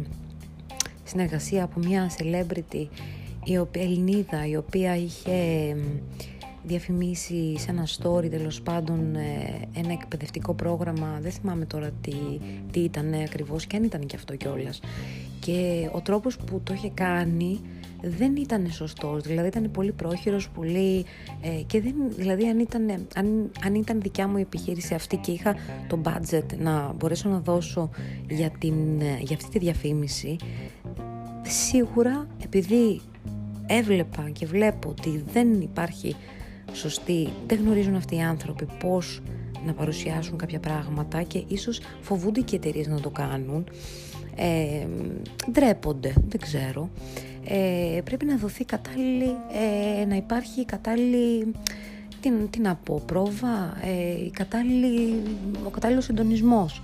συνεργασία 1.03 1.63
από 1.63 1.79
μια 1.79 2.11
celebrity 2.17 2.87
η 3.43 3.57
οποία, 3.57 3.81
Ελληνίδα 3.81 4.47
η 4.47 4.55
οποία 4.55 4.95
είχε 4.95 5.75
διαφημίσει 6.63 7.55
σε 7.57 7.71
ένα 7.71 7.87
story 7.97 8.29
τέλος 8.29 8.61
πάντων 8.61 9.15
ε, 9.15 9.67
ένα 9.73 9.91
εκπαιδευτικό 9.91 10.53
πρόγραμμα 10.53 11.19
δεν 11.21 11.31
θυμάμαι 11.31 11.65
τώρα 11.65 11.91
τι, 12.01 12.15
τι 12.71 12.79
ήταν 12.79 13.13
ακριβώς 13.13 13.65
και 13.65 13.75
αν 13.75 13.83
ήταν 13.83 14.05
και 14.05 14.15
αυτό 14.15 14.35
κιόλας. 14.35 14.79
και 15.39 15.89
ο 15.91 16.01
τρόπος 16.01 16.37
που 16.37 16.61
το 16.63 16.73
είχε 16.73 16.89
κάνει 16.93 17.59
δεν 18.05 18.35
ήταν 18.35 18.71
σωστός, 18.71 19.21
δηλαδή 19.21 19.47
ήταν 19.47 19.71
πολύ 19.71 19.91
πρόχειρος, 19.91 20.49
πολύ 20.49 21.05
ε, 21.41 21.61
και 21.65 21.81
δεν, 21.81 21.95
δηλαδή 22.09 22.47
αν 22.47 22.59
ήταν, 22.59 22.89
αν, 23.15 23.51
αν 23.65 23.75
ήταν 23.75 24.01
δικιά 24.01 24.27
μου 24.27 24.37
η 24.37 24.41
επιχείρηση 24.41 24.93
αυτή 24.93 25.17
και 25.17 25.31
είχα 25.31 25.55
το 25.87 26.01
budget 26.03 26.57
να 26.57 26.93
μπορέσω 26.97 27.29
να 27.29 27.39
δώσω 27.39 27.89
για, 28.29 28.51
την, 28.59 29.01
για 29.01 29.35
αυτή 29.35 29.49
τη 29.49 29.59
διαφήμιση 29.59 30.35
σίγουρα 31.41 32.27
επειδή 32.43 33.01
έβλεπα 33.65 34.29
και 34.29 34.45
βλέπω 34.45 34.89
ότι 34.89 35.23
δεν 35.33 35.61
υπάρχει 35.61 36.15
σωστή, 36.73 37.29
δεν 37.47 37.59
γνωρίζουν 37.59 37.95
αυτοί 37.95 38.15
οι 38.15 38.21
άνθρωποι 38.21 38.67
πώς 38.79 39.21
να 39.65 39.73
παρουσιάσουν 39.73 40.37
κάποια 40.37 40.59
πράγματα 40.59 41.21
και 41.21 41.43
ίσως 41.47 41.79
φοβούνται 42.01 42.41
και 42.41 42.55
οι 42.55 42.59
εταιρείες 42.63 42.87
να 42.87 42.99
το 42.99 43.09
κάνουν. 43.09 43.65
Ε, 44.35 44.87
ντρέπονται, 45.51 46.13
δεν 46.27 46.39
ξέρω. 46.39 46.89
Ε, 47.45 48.01
πρέπει 48.03 48.25
να 48.25 48.37
δοθεί 48.37 48.65
κατάλληλη, 48.65 49.35
ε, 50.01 50.05
να 50.05 50.15
υπάρχει 50.15 50.65
κατάλληλη, 50.65 51.51
τι, 52.21 52.31
τι 52.49 52.59
να 52.59 52.75
πω, 52.75 53.01
πρόβα, 53.05 53.77
ε, 53.81 54.29
κατάλληλη, 54.31 55.21
ο 55.65 55.69
κατάλληλος 55.69 56.03
συντονισμός. 56.03 56.81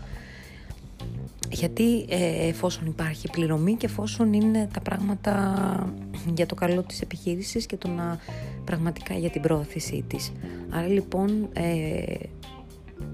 Γιατί 1.51 2.06
ε, 2.10 2.48
εφόσον 2.48 2.86
υπάρχει 2.86 3.29
πληρωμή 3.32 3.75
και 3.75 3.86
εφόσον 3.86 4.34
είναι 4.34 4.70
τα 4.74 4.82
πράγματα 4.82 5.94
για 6.36 6.46
το 6.46 6.56
καλό 6.56 6.84
της 6.84 7.01
επιχείρησης 7.01 7.65
και 7.65 7.77
το 7.77 7.88
να 7.88 8.20
πραγματικά 8.65 9.13
για 9.13 9.29
την 9.29 9.41
πρόθεσή 9.41 10.03
της. 10.08 10.32
Άρα 10.70 10.88
λοιπόν 10.88 11.50
ε, 11.53 12.01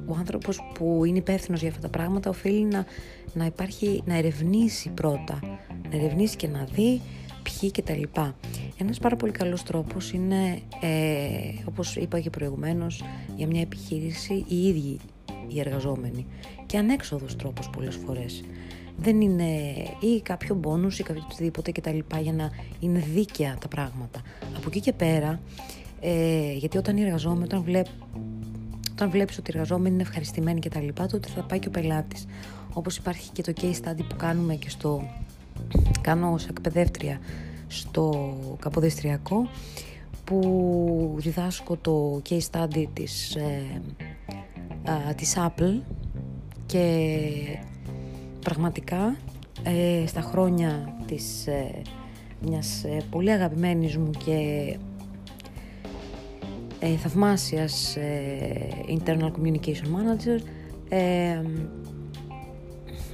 ο 0.06 0.16
άνθρωπος 0.18 0.72
που 0.74 1.06
είναι 1.06 1.18
υπεύθυνος 1.18 1.60
για 1.60 1.70
αυτά 1.70 1.82
τα 1.82 1.90
πράγματα 1.90 2.30
οφείλει 2.30 2.66
να, 2.66 2.86
να 3.34 3.46
υπάρχει, 3.46 4.04
να 4.06 4.18
ερευνήσει 4.18 4.90
πρώτα, 4.90 5.40
να 5.92 5.98
ερευνήσει 5.98 6.36
και 6.36 6.48
να 6.48 6.68
δει 6.72 7.02
ποιοι 7.44 7.72
και 7.72 7.82
τα 7.82 7.96
λοιπά. 7.96 8.36
Ένας 8.78 9.00
πάρα 9.00 9.16
πολύ 9.16 9.32
καλός 9.32 9.64
τρόπος 9.64 10.12
είναι, 10.12 10.60
ε, 10.82 11.30
όπως 11.66 11.96
είπα 11.96 12.20
και 12.20 12.30
προηγουμένως, 12.30 13.04
για 13.36 13.48
μια 13.48 13.62
επιχείρηση 13.62 14.46
οι 14.48 14.68
ίδιοι 14.68 15.00
οι 15.48 15.60
εργαζόμενοι 15.60 16.26
και 16.66 16.78
ανέξοδος 16.78 17.36
τρόπος 17.36 17.70
πολλές 17.70 17.96
φορές 17.96 18.44
δεν 18.98 19.22
είναι 19.22 19.44
ή 20.00 20.22
κάποιο 20.24 20.56
μπόνους 20.56 21.00
ή 21.00 21.04
κάποιο 21.04 21.22
οτιδήποτε 21.32 21.72
και 21.72 21.82
τα 21.82 21.92
λοιπά 21.92 22.20
για 22.20 22.34
να 22.34 22.52
είναι 22.80 23.00
δίκαια 23.14 23.58
τα 23.60 23.68
πράγματα. 23.68 24.22
Από 24.56 24.66
εκεί 24.68 24.80
και 24.80 24.94
πέρα, 24.94 25.40
ε, 26.00 26.54
γιατί 26.54 26.78
όταν 26.78 26.98
οι 26.98 27.02
εργαζόμενοι, 27.02 27.44
όταν, 27.44 27.64
βλέπ, 27.64 27.86
όταν 28.92 29.10
βλέπεις 29.10 29.38
ότι 29.38 29.52
οι 29.52 29.54
εργαζόμενοι 29.56 29.94
είναι 29.94 30.04
ευχαριστημένοι 30.04 30.60
και 30.60 30.70
τα 30.70 30.80
λοιπά, 30.80 31.06
τότε 31.06 31.28
θα 31.28 31.42
πάει 31.42 31.60
και 31.60 31.68
ο 31.68 31.72
πελάτης. 31.72 32.26
Όπως 32.74 32.98
υπάρχει 32.98 33.30
και 33.32 33.42
το 33.42 33.54
case 33.62 33.76
study 33.84 34.04
που 34.10 34.16
κάνουμε 34.18 34.56
και 34.56 34.70
στο, 34.70 35.10
κάνω 36.02 36.32
ως 36.32 36.48
εκπαιδεύτρια 36.48 37.20
στο 37.68 38.36
Καποδιστριακό, 38.60 39.50
που 40.24 41.16
διδάσκω 41.18 41.78
το 41.78 42.22
case 42.30 42.50
study 42.52 42.86
της, 42.94 43.36
ε, 43.36 43.82
της 45.16 45.38
Apple 45.38 45.82
και 46.66 47.00
πραγματικά 48.40 49.16
ε, 49.64 50.08
στα 50.08 50.22
χρόνια 50.22 50.98
της 51.06 51.48
ε, 51.48 51.82
μιας 52.42 52.84
ε, 52.84 52.98
πολύ 53.10 53.32
αγαπημένης 53.32 53.98
μου 53.98 54.10
και 54.26 54.78
ε, 56.80 56.96
θαυμάσιας 56.96 57.96
ε, 57.96 58.68
Internal 59.00 59.32
Communication 59.32 59.88
Manager 59.96 60.40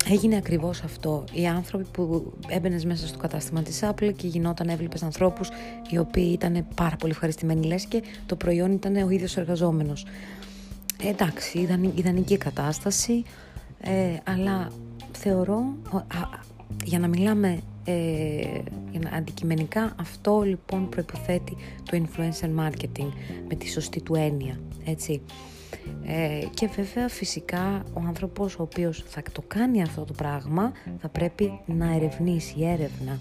έγινε 0.10 0.36
ακριβώς 0.36 0.84
αυτό. 0.84 1.24
Οι 1.34 1.48
άνθρωποι 1.48 1.86
που 1.92 2.34
έμπαινες 2.48 2.86
μέσα 2.86 3.08
στο 3.08 3.18
κατάστημα 3.18 3.62
της 3.62 3.84
Apple 3.84 4.12
και 4.16 4.28
γινόταν 4.28 4.70
έβλεπες 4.70 5.04
ανθρώπους 5.04 5.50
οι 5.90 5.98
οποίοι 5.98 6.30
ήταν 6.34 6.66
πάρα 6.75 6.96
πολύ 6.96 7.12
ευχαριστημένοι 7.12 7.66
λες 7.66 7.86
και 7.86 8.04
το 8.25 8.36
προϊόν 8.36 8.72
ήταν 8.72 8.96
ο 8.96 9.10
ίδιος 9.10 9.38
εργαζόμενος. 9.38 10.06
Εντάξει, 11.03 11.60
ήταν 11.60 11.91
ιδανική 11.96 12.38
κατάσταση, 12.38 13.24
αλλά 14.24 14.72
θεωρώ, 15.12 15.75
για 16.84 17.00
να 17.00 17.08
μιλάμε 17.08 17.60
ε, 17.86 18.62
αντικειμενικά, 19.15 19.96
αυτό 20.00 20.41
λοιπόν 20.41 20.89
προϋποθέτει 20.89 21.55
το 21.91 22.01
influencer 22.03 22.60
marketing 22.60 23.12
με 23.48 23.55
τη 23.55 23.70
σωστή 23.70 24.01
του 24.01 24.15
έννοια, 24.15 24.60
έτσι. 24.86 25.22
Ε, 26.05 26.46
και 26.53 26.67
βέβαια 26.75 27.08
φυσικά 27.08 27.84
ο 27.93 28.01
άνθρωπος 28.08 28.55
ο 28.60 28.62
οποίος 28.62 29.03
θα 29.08 29.22
το 29.31 29.43
κάνει 29.48 29.81
αυτό 29.81 30.03
το 30.03 30.13
πράγμα 30.13 30.72
θα 31.00 31.10
πρέπει 31.10 31.60
να 31.65 31.96
ερευνήσει 31.96 32.55
έρευνα. 32.60 33.20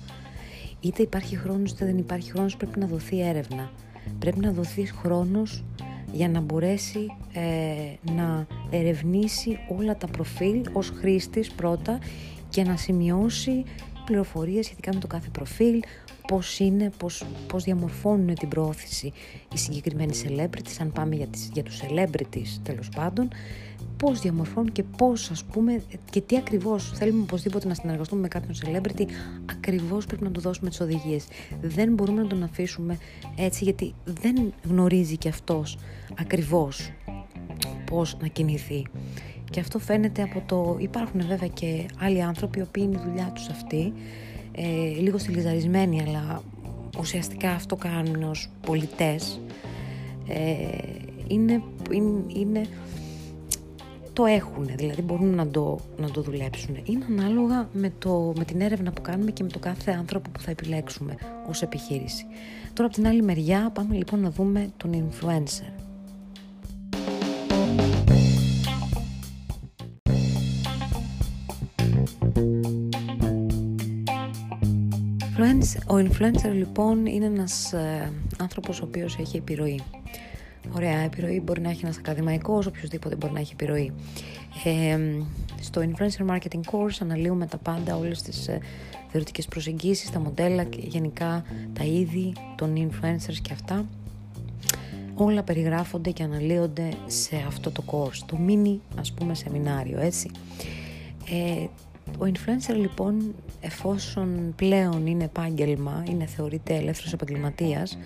Είτε 0.80 1.02
υπάρχει 1.02 1.36
χρόνος 1.36 1.70
είτε 1.70 1.84
δεν 1.84 1.98
υπάρχει 1.98 2.30
χρόνος 2.30 2.56
πρέπει 2.56 2.78
να 2.78 2.86
δοθεί 2.86 3.20
έρευνα. 3.20 3.70
Πρέπει 4.18 4.40
να 4.40 4.52
δοθεί 4.52 4.84
χρόνος 4.84 5.64
για 6.12 6.28
να 6.28 6.40
μπορέσει 6.40 7.06
ε, 7.32 8.12
να 8.12 8.46
ερευνήσει 8.70 9.58
όλα 9.78 9.96
τα 9.96 10.06
προφίλ 10.06 10.62
ως 10.72 10.90
χρήστης 10.90 11.50
πρώτα 11.50 11.98
και 12.48 12.62
να 12.62 12.76
σημειώσει 12.76 13.64
πληροφορίες 14.04 14.64
σχετικά 14.64 14.94
με 14.94 15.00
το 15.00 15.06
κάθε 15.06 15.28
προφίλ, 15.32 15.82
πώς 16.26 16.58
είναι, 16.58 16.90
πώς, 16.96 17.26
πώς 17.46 17.64
διαμορφώνουν 17.64 18.34
την 18.34 18.48
πρόθεση 18.48 19.12
οι 19.54 19.58
συγκεκριμένοι 19.58 20.12
celebrities, 20.24 20.76
αν 20.80 20.92
πάμε 20.92 21.14
για, 21.14 21.26
τις, 21.26 21.50
για 21.52 21.62
τους 21.62 21.80
celebrities 21.82 22.58
τέλος 22.62 22.88
πάντων, 22.88 23.28
πώς 24.00 24.20
διαμορφώνουν 24.20 24.72
και 24.72 24.82
πώς 24.82 25.30
ας 25.30 25.44
πούμε 25.44 25.82
και 26.10 26.20
τι 26.20 26.36
ακριβώς 26.36 26.92
θέλουμε 26.94 27.22
οπωσδήποτε 27.22 27.68
να 27.68 27.74
συνεργαστούμε 27.74 28.20
με 28.20 28.28
κάποιον 28.28 28.54
celebrity, 28.62 29.04
ακριβώς 29.50 30.06
πρέπει 30.06 30.22
να 30.22 30.30
του 30.30 30.40
δώσουμε 30.40 30.68
τις 30.70 30.80
οδηγίες. 30.80 31.26
Δεν 31.60 31.92
μπορούμε 31.92 32.22
να 32.22 32.28
τον 32.28 32.42
αφήσουμε 32.42 32.98
έτσι 33.36 33.64
γιατί 33.64 33.94
δεν 34.04 34.52
γνωρίζει 34.68 35.16
και 35.16 35.28
αυτός 35.28 35.78
ακριβώς 36.18 36.90
πώς 37.84 38.16
να 38.20 38.26
κινηθεί. 38.26 38.86
Και 39.50 39.60
αυτό 39.60 39.78
φαίνεται 39.78 40.22
από 40.22 40.42
το... 40.46 40.76
Υπάρχουν 40.80 41.26
βέβαια 41.26 41.48
και 41.48 41.86
άλλοι 41.98 42.22
άνθρωποι 42.22 42.58
οι 42.58 42.62
οποίοι 42.62 42.84
είναι 42.86 43.00
η 43.00 43.04
δουλειά 43.08 43.32
τους 43.34 43.48
αυτή, 43.48 43.92
ε, 44.52 45.00
λίγο 45.00 45.18
στυλιζαρισμένοι, 45.18 46.02
αλλά 46.02 46.42
ουσιαστικά 46.98 47.50
αυτό 47.50 47.76
κάνουν 47.76 48.22
ως 48.22 48.50
πολιτές. 48.66 49.40
Ε, 50.28 50.54
είναι, 51.28 51.62
είναι, 51.90 52.22
είναι, 52.28 52.66
το 54.20 54.26
έχουν, 54.26 54.66
δηλαδή 54.76 55.02
μπορούν 55.02 55.34
να 55.34 55.48
το, 55.48 55.78
να 55.96 56.10
το 56.10 56.22
δουλέψουν. 56.22 56.76
Είναι 56.84 57.04
ανάλογα 57.08 57.68
με, 57.72 57.92
το, 57.98 58.32
με 58.36 58.44
την 58.44 58.60
έρευνα 58.60 58.92
που 58.92 59.02
κάνουμε 59.02 59.30
και 59.30 59.42
με 59.42 59.48
το 59.48 59.58
κάθε 59.58 59.92
άνθρωπο 59.92 60.30
που 60.30 60.40
θα 60.40 60.50
επιλέξουμε 60.50 61.14
ως 61.48 61.62
επιχείρηση. 61.62 62.24
Τώρα 62.72 62.88
από 62.88 62.94
την 62.96 63.06
άλλη 63.06 63.22
μεριά 63.22 63.70
πάμε 63.74 63.94
λοιπόν 63.94 64.20
να 64.20 64.30
δούμε 64.30 64.70
τον 64.76 64.90
influencer. 64.92 65.72
Ο 75.86 75.96
influencer 75.96 76.52
λοιπόν 76.52 77.06
είναι 77.06 77.24
ένας 77.24 77.72
ε, 77.72 78.12
άνθρωπος 78.38 78.80
ο 78.80 78.84
οποίος 78.84 79.18
έχει 79.18 79.36
επιρροή. 79.36 79.80
Ωραία, 80.74 80.98
επιρροή 80.98 81.40
μπορεί 81.44 81.60
να 81.60 81.70
έχει 81.70 81.80
ένας 81.84 81.96
ακαδημαϊκός, 81.96 82.66
οποιοδήποτε 82.66 83.16
μπορεί 83.16 83.32
να 83.32 83.40
έχει 83.40 83.52
επιρροή. 83.52 83.92
Ε, 84.64 84.98
στο 85.60 85.80
Influencer 85.80 86.30
Marketing 86.30 86.60
Course 86.70 86.96
αναλύουμε 87.00 87.46
τα 87.46 87.56
πάντα, 87.56 87.96
όλες 87.96 88.22
τις 88.22 88.48
ε, 88.48 88.58
θεωρητικές 89.08 89.46
προσεγγίσεις, 89.46 90.10
τα 90.10 90.20
μοντέλα 90.20 90.64
και 90.64 90.80
γενικά 90.82 91.44
τα 91.72 91.84
είδη 91.84 92.32
των 92.56 92.74
influencers 92.76 93.36
και 93.42 93.52
αυτά. 93.52 93.84
Όλα 95.14 95.42
περιγράφονται 95.42 96.10
και 96.10 96.22
αναλύονται 96.22 96.88
σε 97.06 97.36
αυτό 97.46 97.70
το 97.70 97.82
course, 97.86 98.18
το 98.26 98.38
mini 98.48 98.78
ας 98.98 99.12
πούμε 99.12 99.34
σεμινάριο, 99.34 100.00
έτσι. 100.00 100.30
Ε, 101.30 101.66
ο 102.18 102.26
influencer 102.32 102.76
λοιπόν 102.76 103.34
εφόσον 103.60 104.52
πλέον 104.56 105.06
είναι 105.06 105.24
επάγγελμα, 105.24 106.04
είναι 106.08 106.26
θεωρείται 106.26 106.74
ελεύθερος 106.74 107.12
επαγγελματίας 107.12 107.98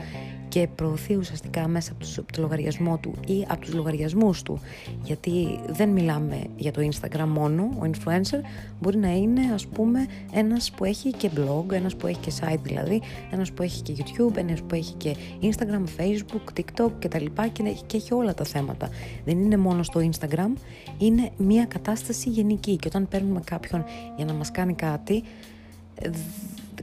και 0.54 0.68
προωθεί 0.74 1.16
ουσιαστικά 1.16 1.68
μέσα 1.68 1.92
από, 1.92 2.00
τους, 2.00 2.14
το 2.14 2.42
λογαριασμό 2.42 2.98
του 2.98 3.14
ή 3.26 3.46
από 3.48 3.60
τους 3.60 3.74
λογαριασμούς 3.74 4.42
του. 4.42 4.60
Γιατί 5.04 5.60
δεν 5.66 5.88
μιλάμε 5.88 6.46
για 6.56 6.72
το 6.72 6.88
Instagram 6.90 7.26
μόνο, 7.26 7.62
ο 7.62 7.82
influencer 7.82 8.40
μπορεί 8.80 8.96
να 8.96 9.10
είναι 9.16 9.40
ας 9.54 9.66
πούμε 9.66 10.06
ένας 10.32 10.70
που 10.70 10.84
έχει 10.84 11.10
και 11.10 11.30
blog, 11.36 11.72
ένας 11.72 11.96
που 11.96 12.06
έχει 12.06 12.18
και 12.18 12.32
site 12.40 12.58
δηλαδή, 12.62 13.02
ένας 13.30 13.52
που 13.52 13.62
έχει 13.62 13.82
και 13.82 13.94
YouTube, 13.96 14.36
ένας 14.36 14.62
που 14.62 14.74
έχει 14.74 14.94
και 14.94 15.16
Instagram, 15.42 16.00
Facebook, 16.00 16.60
TikTok 16.60 16.90
και 16.98 17.08
τα 17.08 17.20
λοιπά 17.20 17.46
και 17.46 17.76
έχει 17.92 18.14
όλα 18.14 18.34
τα 18.34 18.44
θέματα. 18.44 18.88
Δεν 19.24 19.38
είναι 19.38 19.56
μόνο 19.56 19.82
στο 19.82 20.08
Instagram, 20.10 20.52
είναι 20.98 21.30
μια 21.36 21.64
κατάσταση 21.64 22.28
γενική. 22.28 22.76
Και 22.76 22.88
όταν 22.88 23.08
παίρνουμε 23.08 23.40
κάποιον 23.44 23.84
για 24.16 24.24
να 24.24 24.32
μας 24.32 24.50
κάνει 24.50 24.74
κάτι 24.74 25.22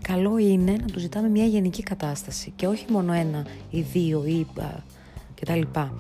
καλό 0.01 0.37
είναι 0.37 0.71
να 0.71 0.85
του 0.85 0.99
ζητάμε 0.99 1.29
μια 1.29 1.45
γενική 1.45 1.83
κατάσταση 1.83 2.53
και 2.55 2.67
όχι 2.67 2.85
μόνο 2.89 3.13
ένα 3.13 3.45
ή 3.69 3.81
δύο 3.81 4.23
ή 4.25 4.45
και 5.33 5.45
τα 5.45 5.55
λοιπά. 5.55 5.93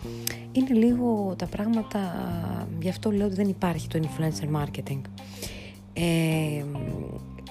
Είναι 0.51 0.73
λίγο 0.73 1.35
τα 1.37 1.45
πράγματα, 1.45 1.99
γι' 2.81 2.89
αυτό 2.89 3.11
λέω 3.11 3.25
ότι 3.25 3.35
δεν 3.35 3.49
υπάρχει 3.49 3.87
το 3.87 3.99
influencer 4.03 4.61
marketing. 4.61 5.01
Ε, 5.93 6.63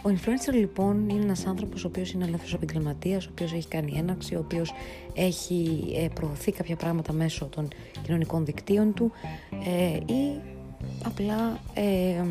ο 0.02 0.08
influencer 0.08 0.54
λοιπόν 0.54 1.08
είναι 1.08 1.22
ένας 1.22 1.46
άνθρωπος 1.46 1.84
ο 1.84 1.86
οποίος 1.86 2.12
είναι 2.12 2.24
ελεύθερος 2.24 2.54
επαγγελματίας, 2.54 3.26
ο 3.26 3.28
οποίος 3.32 3.52
έχει 3.52 3.68
κάνει 3.68 3.92
έναρξη, 3.96 4.34
ο 4.34 4.38
οποίος 4.38 4.72
έχει 5.14 5.82
ε, 5.96 6.08
προωθεί 6.14 6.52
κάποια 6.52 6.76
πράγματα 6.76 7.12
μέσω 7.12 7.44
των 7.46 7.68
κοινωνικών 8.02 8.44
δικτύων 8.44 8.94
του 8.94 9.12
ε, 9.66 10.12
ή 10.12 10.40
απλά 11.04 11.60
ε, 11.74 12.24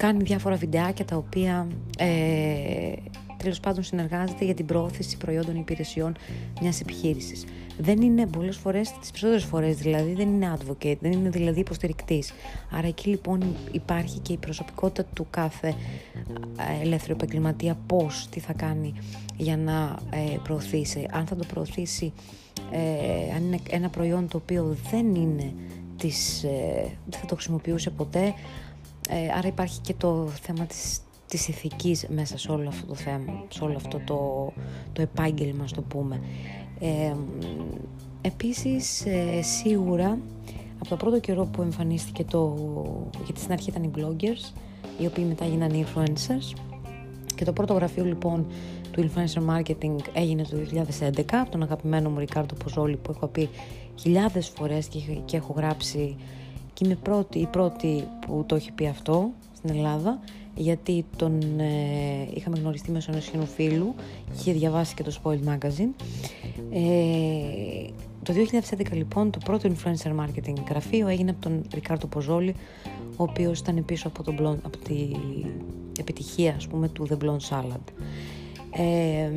κάνει 0.00 0.22
διάφορα 0.22 0.56
βιντεάκια 0.56 1.04
τα 1.04 1.16
οποία 1.16 1.66
ε, 1.98 2.92
τέλος 3.36 3.60
πάντων 3.60 3.82
συνεργάζεται 3.82 4.44
για 4.44 4.54
την 4.54 4.66
πρόθεση 4.66 5.16
προϊόντων 5.16 5.56
υπηρεσιών 5.56 6.16
μιας 6.60 6.80
επιχείρησης. 6.80 7.44
Δεν 7.78 8.00
είναι 8.00 8.26
πολλές 8.26 8.56
φορές, 8.56 8.92
τις 9.00 9.10
περισσότερες 9.10 9.44
φορές 9.44 9.76
δηλαδή, 9.76 10.14
δεν 10.14 10.28
είναι 10.28 10.56
advocate, 10.58 10.96
δεν 11.00 11.12
είναι 11.12 11.28
δηλαδή 11.28 11.60
υποστηρικτής. 11.60 12.32
Άρα 12.70 12.86
εκεί 12.86 13.08
λοιπόν 13.08 13.42
υπάρχει 13.72 14.18
και 14.18 14.32
η 14.32 14.36
προσωπικότητα 14.36 15.04
του 15.14 15.26
κάθε 15.30 15.68
ε, 15.68 16.82
ελεύθερου 16.82 17.12
επαγγελματία, 17.12 17.78
πώς, 17.86 18.28
τι 18.30 18.40
θα 18.40 18.52
κάνει 18.52 18.94
για 19.36 19.56
να 19.56 19.96
ε, 20.10 20.36
προωθήσει. 20.42 21.06
Αν 21.10 21.26
θα 21.26 21.36
το 21.36 21.44
προωθήσει, 21.44 22.12
ε, 22.70 23.34
αν 23.34 23.44
είναι 23.44 23.58
ένα 23.70 23.88
προϊόν 23.88 24.28
το 24.28 24.36
οποίο 24.36 24.76
δεν 24.90 25.14
είναι 25.14 25.52
της, 25.96 26.44
ε, 26.44 26.90
δεν 27.06 27.20
θα 27.20 27.26
το 27.26 27.34
χρησιμοποιούσε 27.34 27.90
ποτέ, 27.90 28.34
ε, 29.10 29.32
άρα 29.36 29.48
υπάρχει 29.48 29.80
και 29.80 29.94
το 29.94 30.26
θέμα 30.42 30.64
της, 30.64 31.00
της 31.26 31.48
ηθικής 31.48 32.06
μέσα 32.08 32.38
σε 32.38 32.52
όλο 32.52 32.68
αυτό 32.68 32.86
το 32.86 32.94
θέμα, 32.94 33.44
σε 33.48 33.64
όλο 33.64 33.76
αυτό 33.76 34.00
το, 34.04 34.52
το 34.92 35.02
επάγγελμα, 35.02 35.64
το 35.74 35.82
πούμε. 35.82 36.20
Ε, 36.80 37.14
επίσης, 38.20 39.06
ε, 39.06 39.42
σίγουρα, 39.42 40.18
από 40.78 40.88
το 40.88 40.96
πρώτο 40.96 41.20
καιρό 41.20 41.44
που 41.44 41.62
εμφανίστηκε 41.62 42.24
το... 42.24 42.56
γιατί 43.24 43.40
στην 43.40 43.52
αρχή 43.52 43.70
ήταν 43.70 43.82
οι 43.82 43.90
bloggers, 43.96 44.54
οι 44.98 45.06
οποίοι 45.06 45.24
μετά 45.28 45.44
γίνανε 45.44 45.86
influencers, 45.86 46.58
και 47.34 47.44
το 47.44 47.52
πρώτο 47.52 47.74
γραφείο 47.74 48.04
λοιπόν 48.04 48.46
του 48.90 49.10
influencer 49.10 49.56
marketing 49.56 49.96
έγινε 50.12 50.42
το 50.42 50.56
2011 51.16 51.22
από 51.30 51.50
τον 51.50 51.62
αγαπημένο 51.62 52.10
μου 52.10 52.18
Ρικάρντο 52.18 52.54
Ποζόλη 52.54 52.96
που 52.96 53.10
έχω 53.10 53.26
πει 53.26 53.48
χιλιάδες 53.94 54.48
φορές 54.48 54.86
και, 54.86 54.98
και 55.24 55.36
έχω 55.36 55.52
γράψει 55.56 56.16
και 56.72 56.84
είμαι 56.84 56.94
πρώτη, 56.94 57.38
η 57.38 57.46
πρώτη 57.46 58.08
που 58.26 58.44
το 58.46 58.54
έχει 58.54 58.72
πει 58.72 58.86
αυτό 58.86 59.30
στην 59.56 59.76
Ελλάδα 59.76 60.20
γιατί 60.54 61.04
τον 61.16 61.40
ε, 61.60 62.28
είχαμε 62.34 62.58
γνωριστεί 62.58 62.90
μέσω 62.90 63.10
ενός 63.12 63.28
κοινού 63.28 63.46
φίλου 63.46 63.94
και 64.26 64.32
είχε 64.40 64.52
διαβάσει 64.52 64.94
και 64.94 65.02
το 65.02 65.18
Spoiled 65.22 65.48
Magazine. 65.48 66.04
Ε, 66.72 67.88
το 68.22 68.32
2011 68.78 68.92
λοιπόν 68.92 69.30
το 69.30 69.38
πρώτο 69.44 69.70
influencer 69.72 70.10
marketing 70.20 70.54
γραφείο 70.68 71.08
έγινε 71.08 71.30
από 71.30 71.40
τον 71.40 71.62
Ρικάρτο 71.74 72.06
Ποζόλη 72.06 72.54
ο 73.16 73.22
οποίος 73.22 73.58
ήταν 73.58 73.84
πίσω 73.84 74.08
από, 74.08 74.22
τον 74.22 74.36
blonde, 74.40 74.62
από 74.62 74.76
την 74.76 75.16
επιτυχία 75.98 76.54
ας 76.54 76.66
πούμε 76.66 76.88
του 76.88 77.08
The 77.10 77.24
Blonde 77.24 77.48
Salad. 77.50 77.80
Ε, 78.70 79.30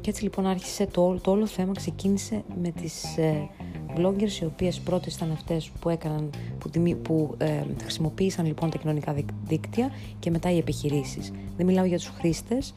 και 0.00 0.10
έτσι 0.10 0.22
λοιπόν 0.22 0.46
άρχισε 0.46 0.86
το, 0.86 1.20
το 1.20 1.30
όλο 1.30 1.46
θέμα 1.46 1.72
ξεκίνησε 1.72 2.44
με 2.62 2.70
τις 2.70 3.16
ε, 3.16 3.48
bloggers 3.96 4.40
οι 4.40 4.44
οποίες 4.44 4.80
πρώτες 4.80 5.14
ήταν 5.14 5.32
αυτές 5.32 5.70
που 5.80 5.88
έκαναν, 5.88 6.30
που, 6.58 6.70
που 7.02 7.34
ε, 7.38 7.62
χρησιμοποίησαν 7.82 8.46
λοιπόν 8.46 8.70
τα 8.70 8.78
κοινωνικά 8.78 9.14
δίκτυα 9.46 9.90
και 10.18 10.30
μετά 10.30 10.50
οι 10.50 10.58
επιχειρήσεις. 10.58 11.32
Δεν 11.56 11.66
μιλάω 11.66 11.84
για 11.84 11.96
τους 11.96 12.12
χρήστες, 12.18 12.74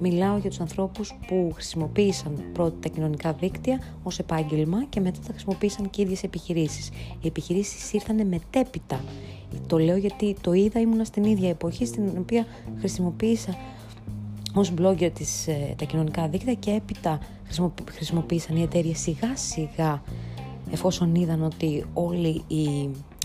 μιλάω 0.00 0.36
για 0.36 0.50
τους 0.50 0.60
ανθρώπους 0.60 1.18
που 1.26 1.50
χρησιμοποίησαν 1.54 2.44
πρώτα 2.52 2.76
τα 2.80 2.88
κοινωνικά 2.88 3.32
δίκτυα 3.32 3.80
ως 4.02 4.18
επάγγελμα 4.18 4.84
και 4.88 5.00
μετά 5.00 5.18
τα 5.26 5.32
χρησιμοποίησαν 5.32 5.90
και 5.90 6.00
οι 6.00 6.04
ίδιες 6.04 6.22
επιχειρήσεις. 6.22 6.88
Οι 7.20 7.26
επιχειρήσεις 7.26 7.92
ήρθαν 7.92 8.26
μετέπειτα. 8.26 9.00
Το 9.66 9.78
λέω 9.78 9.96
γιατί 9.96 10.36
το 10.40 10.52
είδα, 10.52 10.80
ήμουνα 10.80 11.04
στην 11.04 11.24
ίδια 11.24 11.48
εποχή 11.48 11.86
στην 11.86 12.10
οποία 12.18 12.46
χρησιμοποίησα 12.78 13.56
ως 14.54 14.72
blogger 14.78 15.10
της, 15.14 15.46
ε, 15.46 15.74
τα 15.78 15.84
κοινωνικά 15.84 16.28
δίκτυα 16.28 16.54
και 16.54 16.70
έπειτα 16.70 17.18
χρησιμοποίησαν 17.90 18.56
οι 18.56 18.62
εταιρείες 18.62 18.98
σιγά 18.98 19.36
σιγά 19.36 20.02
εφόσον 20.70 21.14
είδαν 21.14 21.42
ότι 21.42 21.84
όλοι 21.94 22.42
οι, 22.46 22.62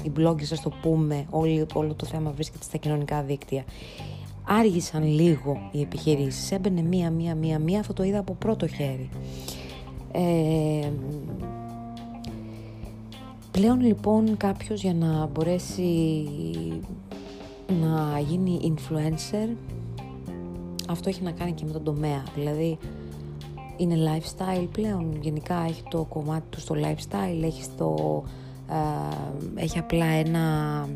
οι 0.04 0.12
bloggers, 0.18 0.52
ας 0.52 0.62
το 0.62 0.72
πούμε, 0.82 1.26
όλη, 1.30 1.66
όλο 1.74 1.94
το 1.94 2.06
θέμα 2.06 2.32
βρίσκεται 2.32 2.64
στα 2.64 2.78
κοινωνικά 2.78 3.22
δίκτυα, 3.22 3.64
άργησαν 4.44 5.04
λίγο 5.04 5.70
οι 5.72 5.82
επιχειρήσεις, 5.82 6.52
έμπαινε 6.52 6.82
μία, 6.82 7.12
μία, 7.12 7.36
μία, 7.36 7.60
μία, 7.60 7.80
αυτό 7.80 7.94
το 7.94 8.04
είδα 8.04 8.20
από 8.20 8.34
πρώτο 8.34 8.68
χέρι. 8.68 9.10
Ε, 10.12 10.90
πλέον 13.52 13.82
λοιπόν 13.82 14.38
κάποιος 14.38 14.82
για 14.82 14.94
να 14.94 15.26
μπορέσει 15.26 15.94
να 17.82 18.20
γίνει 18.20 18.76
influencer, 18.76 19.56
αυτό 20.90 21.10
έχει 21.10 21.24
να 21.24 21.32
κάνει 21.32 21.52
και 21.52 21.66
με 21.66 21.72
τον 21.72 21.84
τομέα, 21.84 22.24
δηλαδή 22.36 22.78
είναι 23.78 23.96
lifestyle 23.96 24.68
πλέον, 24.72 25.18
γενικά 25.22 25.66
έχει 25.68 25.84
το 25.90 26.04
κομμάτι 26.04 26.46
του 26.50 26.60
στο 26.60 26.76
lifestyle, 26.76 27.44
έχει, 27.44 27.64
στο, 27.64 28.24
έχει 29.56 29.80
απλά 29.80 30.06
ένα 30.06 30.88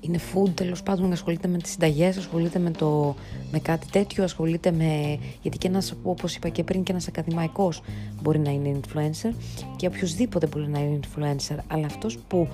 είναι 0.00 0.18
food 0.34 0.50
τέλος 0.54 0.82
πάντων, 0.82 1.12
ασχολείται 1.12 1.48
με 1.48 1.58
τις 1.58 1.72
συνταγές, 1.72 2.16
ασχολείται 2.16 2.58
με, 2.58 2.70
το, 2.70 3.14
με 3.52 3.58
κάτι 3.58 3.86
τέτοιο, 3.90 4.24
ασχολείται 4.24 4.70
με... 4.70 5.18
Γιατί 5.42 5.58
και 5.58 5.68
ένας, 5.68 5.94
όπως 6.02 6.36
είπα 6.36 6.48
και 6.48 6.64
πριν, 6.64 6.82
και 6.82 6.92
ένας 6.92 7.08
ακαδημαϊκός 7.08 7.82
μπορεί 8.22 8.38
να 8.38 8.50
είναι 8.50 8.80
influencer 8.80 9.34
και 9.76 9.86
οποιοδήποτε 9.86 10.46
μπορεί 10.46 10.68
να 10.68 10.78
είναι 10.78 11.00
influencer, 11.02 11.56
αλλά 11.66 11.86
αυτός 11.86 12.18
που 12.18 12.48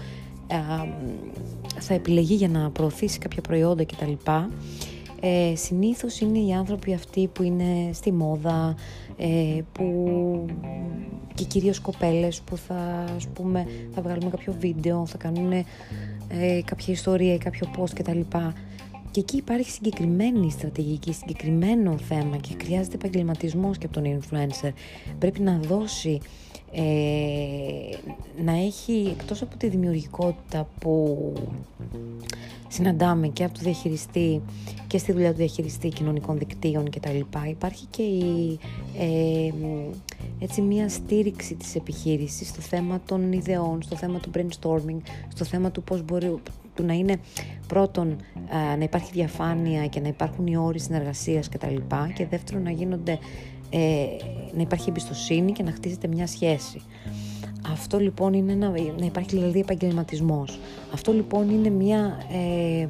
θα 1.79 1.95
επιλεγεί 1.95 2.35
για 2.35 2.49
να 2.49 2.71
προωθήσει 2.71 3.19
κάποια 3.19 3.43
προϊόντα 3.43 3.85
κτλ. 3.85 4.13
Ε, 5.21 5.53
συνήθως 5.57 6.21
είναι 6.21 6.39
οι 6.39 6.53
άνθρωποι 6.53 6.95
αυτοί 6.95 7.27
που 7.27 7.43
είναι 7.43 7.91
στη 7.93 8.13
μόδα, 8.13 8.75
ε, 9.17 9.61
που 9.73 10.47
και 11.35 11.45
κυρίως 11.45 11.81
κοπέλες 11.81 12.41
που 12.41 12.57
θα, 12.57 13.05
ας 13.17 13.27
πούμε, 13.27 13.67
θα 13.95 14.03
βγάλουμε 14.03 14.31
κάποιο 14.31 14.55
βίντεο, 14.59 15.07
θα 15.07 15.17
κάνουν 15.17 15.53
ε, 15.53 15.65
κάποια 16.65 16.93
ιστορία 16.93 17.35
ή 17.35 17.39
κάποιο 17.39 17.71
post 17.79 17.91
κτλ. 17.95 18.21
Και 19.11 19.21
εκεί 19.23 19.37
υπάρχει 19.37 19.71
συγκεκριμένη 19.71 20.51
στρατηγική, 20.51 21.13
συγκεκριμένο 21.13 21.97
θέμα 21.99 22.37
και 22.37 22.55
χρειάζεται 22.63 22.95
επαγγελματισμός 22.95 23.79
και 23.79 23.87
από 23.87 24.01
τον 24.01 24.19
influencer. 24.19 24.71
Πρέπει 25.19 25.41
να 25.41 25.59
δώσει, 25.59 26.19
ε, 26.79 27.97
να 28.45 28.53
έχει 28.53 29.17
εκτός 29.19 29.43
από 29.43 29.57
τη 29.57 29.69
δημιουργικότητα 29.69 30.69
που 30.79 31.33
συναντάμε 32.69 33.29
και 33.29 33.45
από 33.45 33.55
το 33.55 33.61
διαχειριστή 33.62 34.43
και 34.87 34.99
στη 34.99 35.12
δουλειά 35.12 35.31
του 35.31 35.37
διαχειριστή 35.37 35.89
κοινωνικών 35.89 36.39
δικτύων 36.39 36.91
κτλ. 36.91 37.19
Υπάρχει 37.49 37.87
και 37.87 38.03
η, 38.03 38.59
ε, 38.99 39.53
έτσι 40.39 40.61
μια 40.61 40.89
στήριξη 40.89 41.55
της 41.55 41.75
επιχείρησης 41.75 42.49
στο 42.49 42.61
θέμα 42.61 43.01
των 43.07 43.33
ιδεών, 43.33 43.83
στο 43.83 43.97
θέμα 43.97 44.19
του 44.19 44.31
brainstorming, 44.35 45.01
στο 45.35 45.45
θέμα 45.45 45.71
του 45.71 45.83
πώς 45.83 46.05
μπορεί 46.05 46.35
του 46.75 46.85
να 46.85 46.93
είναι 46.93 47.17
πρώτον 47.67 48.17
να 48.79 48.85
υπάρχει 48.85 49.11
διαφάνεια 49.12 49.87
και 49.87 50.01
να 50.01 50.09
υπάρχουν 50.09 50.47
οι 50.47 50.57
όροι 50.57 50.79
συνεργασίας 50.79 51.49
κτλ. 51.49 51.77
Και, 51.77 52.12
και 52.15 52.27
δεύτερον 52.27 52.62
να 52.62 52.71
γίνονται 52.71 53.19
ε, 53.71 54.07
να 54.55 54.63
υπάρχει 54.63 54.89
εμπιστοσύνη 54.89 55.53
και 55.53 55.63
να 55.63 55.71
χτίζεται 55.71 56.09
μια 56.09 56.27
σχέση. 56.27 56.81
Αυτό 57.73 57.99
λοιπόν 57.99 58.33
είναι 58.33 58.55
να, 58.55 58.69
να 58.99 59.07
υπάρχει 59.07 59.31
δηλαδή 59.31 59.59
επαγγελματισμός. 59.59 60.59
Αυτό 60.93 61.13
λοιπόν 61.13 61.51
είναι 61.51 61.69
μια, 61.69 62.19
ε, 62.33 62.89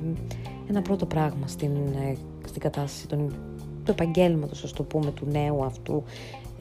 ένα 0.69 0.83
πρώτο 0.83 1.07
πράγμα 1.07 1.47
στην, 1.47 1.71
ε, 1.77 2.17
στην 2.47 2.61
κατάσταση 2.61 3.07
των, 3.07 3.35
του 3.85 3.91
επαγγέλματος, 3.91 4.65
ας 4.65 4.73
το 4.73 4.83
πούμε, 4.83 5.11
του 5.11 5.27
νέου 5.31 5.65
αυτού, 5.65 6.03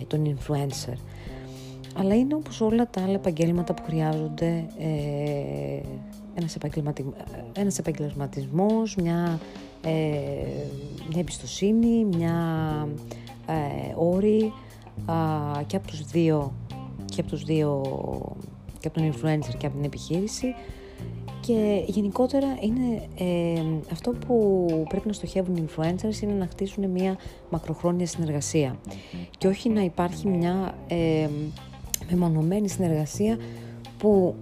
ε, 0.02 0.04
τον 0.04 0.36
influencer. 0.38 0.98
Αλλά 1.98 2.16
είναι 2.16 2.36
όπως 2.36 2.62
όλα 2.62 2.90
τα 2.90 3.02
άλλα 3.02 3.14
επαγγέλματα 3.14 3.74
που 3.74 3.84
χρειάζονται 3.84 4.66
ε, 4.80 5.80
ένας, 6.36 6.56
επαγγελματι... 6.56 7.06
ένας 7.54 7.80
επαγγελματισμός, 7.80 8.96
μια, 8.96 9.40
ε, 9.84 9.90
μια 11.10 11.20
εμπιστοσύνη, 11.20 12.06
μια 12.06 12.36
ε, 13.48 13.94
όρη 13.96 14.54
και 15.68 15.76
από 15.76 15.88
τους 15.88 16.06
δύο 16.06 16.54
και 17.06 17.22
από 17.22 17.30
τους 17.30 17.44
δύο 17.44 17.82
και 18.80 18.88
από 18.88 19.00
τον 19.00 19.12
influencer 19.12 19.56
και 19.58 19.66
από 19.66 19.76
την 19.76 19.84
επιχείρηση. 19.86 20.56
Και 21.40 21.84
γενικότερα 21.88 22.48
είναι 22.60 23.08
ε, 23.18 23.62
αυτό 23.92 24.12
που 24.12 24.66
πρέπει 24.90 25.08
να 25.08 25.14
στοχεύουν 25.14 25.56
οι 25.56 25.66
influencers 25.68 26.22
είναι 26.22 26.34
να 26.34 26.48
χτίσουν 26.48 26.90
μια 26.90 27.18
μακροχρόνια 27.50 28.08
συνεργασία. 28.08 28.76
Και 29.38 29.48
όχι 29.48 29.70
να 29.70 29.82
υπάρχει 29.82 30.28
μια 30.28 30.76
ε, 30.88 31.30
μεμονωμένη 32.10 32.70
συνεργασία 32.70 33.38
που, 33.98 34.36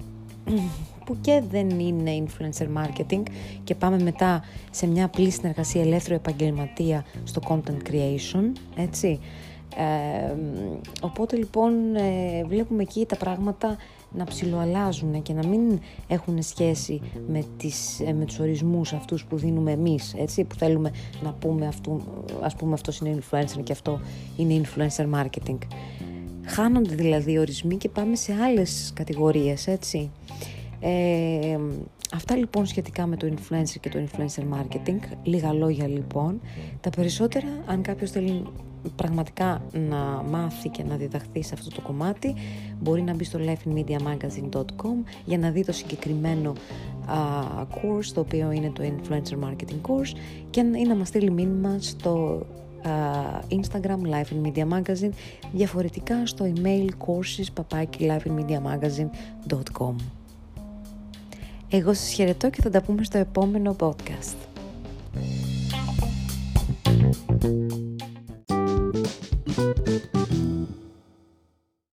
που 1.05 1.17
και 1.21 1.41
δεν 1.49 1.69
είναι 1.69 2.25
influencer 2.25 2.67
marketing 2.77 3.23
και 3.63 3.75
πάμε 3.75 3.99
μετά 3.99 4.43
σε 4.71 4.87
μια 4.87 5.05
απλή 5.05 5.31
συνεργασία 5.31 5.81
ελεύθερου 5.81 6.15
επαγγελματία 6.15 7.05
στο 7.23 7.41
content 7.47 7.89
creation, 7.89 8.51
έτσι 8.75 9.19
οπότε 11.01 11.35
λοιπόν 11.35 11.95
ε, 11.95 12.43
βλέπουμε 12.47 12.81
εκεί 12.81 13.05
τα 13.05 13.15
πράγματα 13.15 13.77
να 14.11 14.23
ψιλοαλλάζουν 14.23 15.21
και 15.21 15.33
να 15.33 15.47
μην 15.47 15.79
έχουν 16.07 16.41
σχέση 16.41 17.01
με, 17.27 17.43
τις, 17.57 17.99
ε, 17.99 18.13
με 18.13 18.25
τους 18.25 18.39
ορισμούς 18.39 18.93
αυτούς 18.93 19.25
που 19.25 19.37
δίνουμε 19.37 19.71
εμείς, 19.71 20.13
έτσι, 20.17 20.43
που 20.43 20.55
θέλουμε 20.55 20.91
να 21.23 21.33
πούμε 21.33 21.67
αυτού, 21.67 22.01
ας 22.41 22.55
πούμε 22.55 22.73
αυτός 22.73 22.99
είναι 22.99 23.17
influencer 23.19 23.63
και 23.63 23.71
αυτό 23.71 23.99
είναι 24.37 24.61
influencer 24.63 25.05
marketing. 25.13 25.57
Χάνονται 26.45 26.95
δηλαδή 26.95 27.31
οι 27.31 27.37
ορισμοί 27.37 27.77
και 27.77 27.89
πάμε 27.89 28.15
σε 28.15 28.33
άλλες 28.33 28.91
κατηγορίες, 28.95 29.67
έτσι. 29.67 30.11
Ε, 30.85 31.57
αυτά 32.13 32.35
λοιπόν 32.35 32.65
σχετικά 32.65 33.05
με 33.05 33.15
το 33.15 33.27
influencer 33.27 33.75
και 33.79 33.89
το 33.89 33.99
influencer 33.99 34.43
marketing. 34.57 34.99
Λίγα 35.23 35.53
λόγια 35.53 35.87
λοιπόν. 35.87 36.41
Τα 36.81 36.89
περισσότερα, 36.89 37.47
αν 37.65 37.81
κάποιος 37.81 38.11
θέλει 38.11 38.43
πραγματικά 38.95 39.61
να 39.71 40.23
μάθει 40.29 40.69
και 40.69 40.83
να 40.83 40.95
διδαχθεί 40.95 41.43
σε 41.43 41.53
αυτό 41.53 41.69
το 41.69 41.81
κομμάτι 41.81 42.33
μπορεί 42.81 43.01
να 43.01 43.13
μπει 43.13 43.23
στο 43.23 43.39
lifeinmediamagazine.com 43.41 45.03
για 45.25 45.37
να 45.37 45.49
δει 45.51 45.65
το 45.65 45.71
συγκεκριμένο 45.71 46.53
α, 47.05 47.17
course 47.69 48.05
το 48.13 48.19
οποίο 48.19 48.51
είναι 48.51 48.71
το 48.71 48.83
Influencer 48.83 49.47
Marketing 49.47 49.81
Course 49.87 50.15
και 50.49 50.59
ή 50.59 50.83
να 50.87 50.95
μας 50.95 51.07
στείλει 51.07 51.31
μήνυμα 51.31 51.77
στο 51.79 52.45
Instagram 53.49 54.01
Life 54.11 54.29
in 54.33 54.41
Media 54.47 54.67
Magazine 54.77 55.11
διαφορετικά 55.53 56.25
στο 56.25 56.53
email 56.55 56.87
courses 56.87 57.47
papaki 57.61 57.99
lifeinmediamagazine.com 57.99 59.95
εγώ 61.75 61.93
σας 61.93 62.11
χαιρετώ 62.13 62.49
και 62.49 62.61
θα 62.61 62.69
τα 62.69 62.81
πούμε 62.81 63.03
στο 63.03 63.17
επόμενο 63.17 63.75
podcast. 63.79 64.35